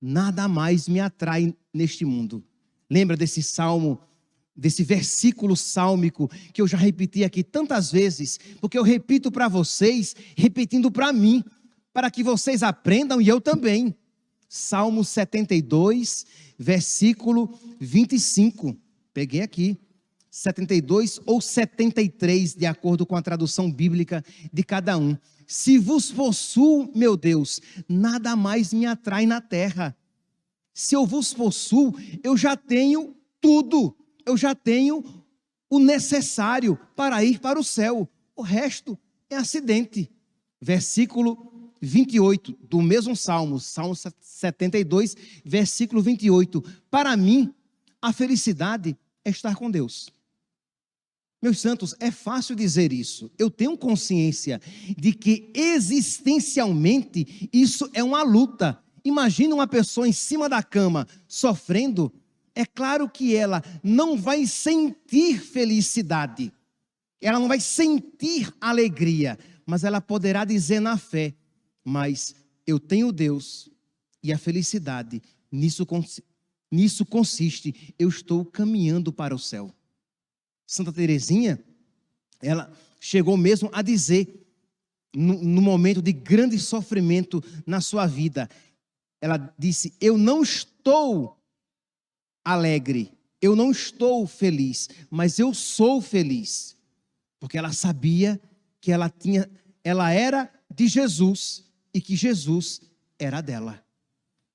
nada 0.00 0.46
mais 0.46 0.88
me 0.88 1.00
atrai 1.00 1.54
neste 1.72 2.04
mundo. 2.04 2.44
Lembra 2.88 3.16
desse 3.16 3.42
salmo, 3.42 4.00
desse 4.56 4.82
versículo 4.82 5.56
sálmico 5.56 6.28
que 6.52 6.60
eu 6.60 6.66
já 6.66 6.76
repeti 6.76 7.22
aqui 7.24 7.42
tantas 7.42 7.92
vezes, 7.92 8.38
porque 8.60 8.78
eu 8.78 8.82
repito 8.82 9.30
para 9.30 9.48
vocês, 9.48 10.14
repetindo 10.36 10.90
para 10.90 11.12
mim, 11.12 11.44
para 11.98 12.12
que 12.12 12.22
vocês 12.22 12.62
aprendam 12.62 13.20
e 13.20 13.26
eu 13.26 13.40
também. 13.40 13.92
Salmo 14.48 15.02
72, 15.02 16.26
versículo 16.56 17.58
25. 17.80 18.76
Peguei 19.12 19.40
aqui. 19.40 19.76
72 20.30 21.18
ou 21.26 21.40
73, 21.40 22.54
de 22.54 22.66
acordo 22.66 23.04
com 23.04 23.16
a 23.16 23.20
tradução 23.20 23.68
bíblica 23.68 24.24
de 24.52 24.62
cada 24.62 24.96
um. 24.96 25.16
Se 25.44 25.76
vos 25.76 26.12
possuo, 26.12 26.88
meu 26.94 27.16
Deus, 27.16 27.60
nada 27.88 28.36
mais 28.36 28.72
me 28.72 28.86
atrai 28.86 29.26
na 29.26 29.40
terra. 29.40 29.96
Se 30.72 30.94
eu 30.94 31.04
vos 31.04 31.34
possuo, 31.34 31.96
eu 32.22 32.36
já 32.36 32.56
tenho 32.56 33.16
tudo, 33.40 33.92
eu 34.24 34.36
já 34.36 34.54
tenho 34.54 35.02
o 35.68 35.80
necessário 35.80 36.78
para 36.94 37.24
ir 37.24 37.40
para 37.40 37.58
o 37.58 37.64
céu. 37.64 38.08
O 38.36 38.42
resto 38.42 38.96
é 39.28 39.34
acidente. 39.34 40.08
Versículo 40.60 41.57
28 41.80 42.58
do 42.68 42.80
mesmo 42.82 43.14
Salmo, 43.16 43.60
Salmo 43.60 43.94
72, 43.94 45.16
versículo 45.44 46.02
28. 46.02 46.62
Para 46.90 47.16
mim, 47.16 47.52
a 48.00 48.12
felicidade 48.12 48.96
é 49.24 49.30
estar 49.30 49.54
com 49.56 49.70
Deus. 49.70 50.10
Meus 51.40 51.60
santos, 51.60 51.94
é 52.00 52.10
fácil 52.10 52.56
dizer 52.56 52.92
isso. 52.92 53.30
Eu 53.38 53.48
tenho 53.48 53.78
consciência 53.78 54.60
de 54.96 55.12
que 55.12 55.52
existencialmente 55.54 57.48
isso 57.52 57.88
é 57.94 58.02
uma 58.02 58.22
luta. 58.22 58.82
Imagina 59.04 59.54
uma 59.54 59.66
pessoa 59.66 60.08
em 60.08 60.12
cima 60.12 60.48
da 60.48 60.62
cama 60.62 61.06
sofrendo, 61.28 62.12
é 62.54 62.66
claro 62.66 63.08
que 63.08 63.36
ela 63.36 63.62
não 63.84 64.16
vai 64.16 64.44
sentir 64.46 65.40
felicidade. 65.40 66.52
Ela 67.20 67.38
não 67.38 67.46
vai 67.46 67.60
sentir 67.60 68.52
alegria, 68.60 69.38
mas 69.64 69.84
ela 69.84 70.00
poderá 70.00 70.44
dizer 70.44 70.80
na 70.80 70.98
fé: 70.98 71.34
mas 71.88 72.34
eu 72.66 72.78
tenho 72.78 73.10
Deus 73.10 73.70
e 74.22 74.32
a 74.32 74.38
felicidade, 74.38 75.22
nisso 75.50 75.86
Nisso 76.70 77.06
consiste, 77.06 77.94
eu 77.98 78.10
estou 78.10 78.44
caminhando 78.44 79.10
para 79.10 79.34
o 79.34 79.38
céu. 79.38 79.74
Santa 80.66 80.92
Teresinha, 80.92 81.58
ela 82.42 82.70
chegou 83.00 83.38
mesmo 83.38 83.70
a 83.72 83.80
dizer, 83.80 84.46
no, 85.16 85.42
no 85.42 85.62
momento 85.62 86.02
de 86.02 86.12
grande 86.12 86.58
sofrimento 86.58 87.42
na 87.66 87.80
sua 87.80 88.06
vida, 88.06 88.50
ela 89.18 89.38
disse: 89.58 89.94
Eu 89.98 90.18
não 90.18 90.42
estou 90.42 91.42
alegre, 92.44 93.10
eu 93.40 93.56
não 93.56 93.70
estou 93.70 94.26
feliz, 94.26 94.90
mas 95.10 95.38
eu 95.38 95.54
sou 95.54 96.02
feliz, 96.02 96.76
porque 97.40 97.56
ela 97.56 97.72
sabia 97.72 98.38
que 98.78 98.92
ela 98.92 99.08
tinha, 99.08 99.50
ela 99.82 100.12
era 100.12 100.52
de 100.70 100.86
Jesus 100.86 101.67
e 101.98 102.00
que 102.00 102.14
Jesus 102.14 102.80
era 103.18 103.40
dela. 103.40 103.84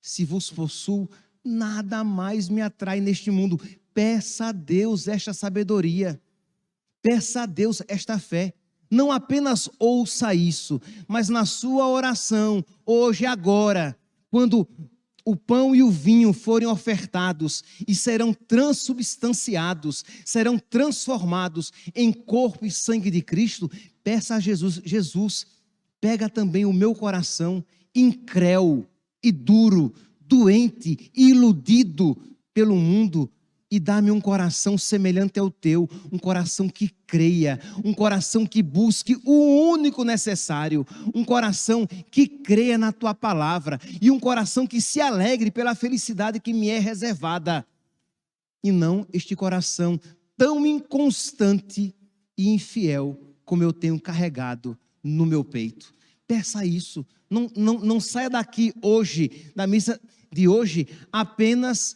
Se 0.00 0.24
vos 0.24 0.50
possuo, 0.50 1.06
nada 1.44 2.02
mais 2.02 2.48
me 2.48 2.62
atrai 2.62 3.02
neste 3.02 3.30
mundo. 3.30 3.60
Peça 3.92 4.46
a 4.46 4.52
Deus 4.52 5.06
esta 5.06 5.34
sabedoria. 5.34 6.18
Peça 7.02 7.42
a 7.42 7.46
Deus 7.46 7.82
esta 7.86 8.18
fé. 8.18 8.54
Não 8.90 9.12
apenas 9.12 9.68
ouça 9.78 10.34
isso, 10.34 10.80
mas 11.06 11.28
na 11.28 11.44
sua 11.44 11.86
oração, 11.86 12.64
hoje 12.86 13.24
e 13.24 13.26
agora, 13.26 13.94
quando 14.30 14.66
o 15.22 15.36
pão 15.36 15.74
e 15.74 15.82
o 15.82 15.90
vinho 15.90 16.32
forem 16.32 16.66
ofertados 16.66 17.62
e 17.86 17.94
serão 17.94 18.32
transubstanciados, 18.32 20.02
serão 20.24 20.58
transformados 20.58 21.74
em 21.94 22.10
corpo 22.10 22.64
e 22.64 22.70
sangue 22.70 23.10
de 23.10 23.20
Cristo, 23.20 23.70
peça 24.02 24.36
a 24.36 24.40
Jesus, 24.40 24.80
Jesus, 24.82 25.46
pega 26.04 26.28
também 26.28 26.66
o 26.66 26.72
meu 26.72 26.94
coração 26.94 27.64
incréu 27.94 28.86
e 29.22 29.32
duro, 29.32 29.90
doente 30.20 31.10
e 31.16 31.30
iludido 31.30 32.14
pelo 32.52 32.76
mundo 32.76 33.32
e 33.70 33.80
dá-me 33.80 34.10
um 34.10 34.20
coração 34.20 34.76
semelhante 34.76 35.40
ao 35.40 35.50
teu, 35.50 35.88
um 36.12 36.18
coração 36.18 36.68
que 36.68 36.90
creia, 37.06 37.58
um 37.82 37.94
coração 37.94 38.44
que 38.44 38.62
busque 38.62 39.16
o 39.24 39.70
único 39.70 40.04
necessário, 40.04 40.86
um 41.14 41.24
coração 41.24 41.86
que 42.10 42.28
creia 42.28 42.76
na 42.76 42.92
tua 42.92 43.14
palavra 43.14 43.80
e 43.98 44.10
um 44.10 44.20
coração 44.20 44.66
que 44.66 44.82
se 44.82 45.00
alegre 45.00 45.50
pela 45.50 45.74
felicidade 45.74 46.38
que 46.38 46.52
me 46.52 46.68
é 46.68 46.78
reservada. 46.78 47.66
E 48.62 48.70
não 48.70 49.06
este 49.10 49.34
coração 49.34 49.98
tão 50.36 50.66
inconstante 50.66 51.94
e 52.36 52.50
infiel 52.50 53.18
como 53.42 53.62
eu 53.62 53.72
tenho 53.72 53.98
carregado 53.98 54.78
no 55.04 55.26
meu 55.26 55.44
peito. 55.44 55.94
Peça 56.26 56.64
isso. 56.64 57.06
Não, 57.28 57.50
não, 57.54 57.78
não 57.78 58.00
saia 58.00 58.30
daqui 58.30 58.72
hoje, 58.82 59.52
da 59.54 59.66
missa 59.66 60.00
de 60.32 60.48
hoje, 60.48 60.88
apenas 61.12 61.94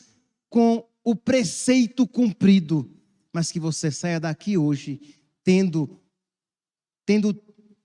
com 0.51 0.87
o 1.03 1.17
preceito 1.17 2.07
cumprido, 2.07 2.91
mas 3.33 3.51
que 3.51 3.59
você 3.59 3.91
saia 3.91 4.21
daqui 4.21 4.59
hoje 4.59 5.01
tendo 5.43 5.99
tendo 7.07 7.35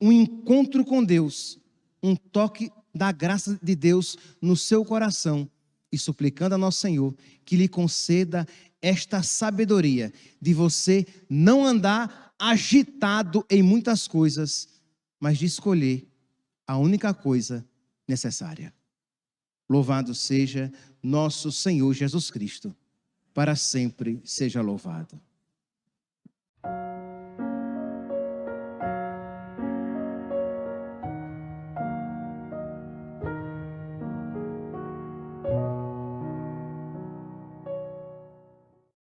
um 0.01 0.11
encontro 0.11 0.83
com 0.83 1.01
Deus, 1.01 1.57
um 2.01 2.13
toque 2.13 2.69
da 2.93 3.09
graça 3.09 3.57
de 3.63 3.73
Deus 3.73 4.17
no 4.41 4.57
seu 4.57 4.83
coração 4.83 5.49
e 5.89 5.97
suplicando 5.97 6.55
a 6.55 6.57
nosso 6.57 6.81
Senhor 6.81 7.15
que 7.45 7.55
lhe 7.55 7.69
conceda 7.69 8.45
esta 8.81 9.23
sabedoria 9.23 10.11
de 10.41 10.53
você 10.53 11.07
não 11.29 11.65
andar 11.65 12.33
agitado 12.37 13.45
em 13.49 13.63
muitas 13.63 14.09
coisas, 14.09 14.67
mas 15.23 15.37
de 15.37 15.45
escolher 15.45 16.05
a 16.67 16.77
única 16.77 17.13
coisa 17.13 17.65
necessária. 18.05 18.73
Louvado 19.69 20.13
seja 20.13 20.69
nosso 21.01 21.49
Senhor 21.49 21.93
Jesus 21.93 22.29
Cristo 22.29 22.75
para 23.33 23.55
sempre 23.55 24.21
seja 24.25 24.61
louvado. 24.61 25.17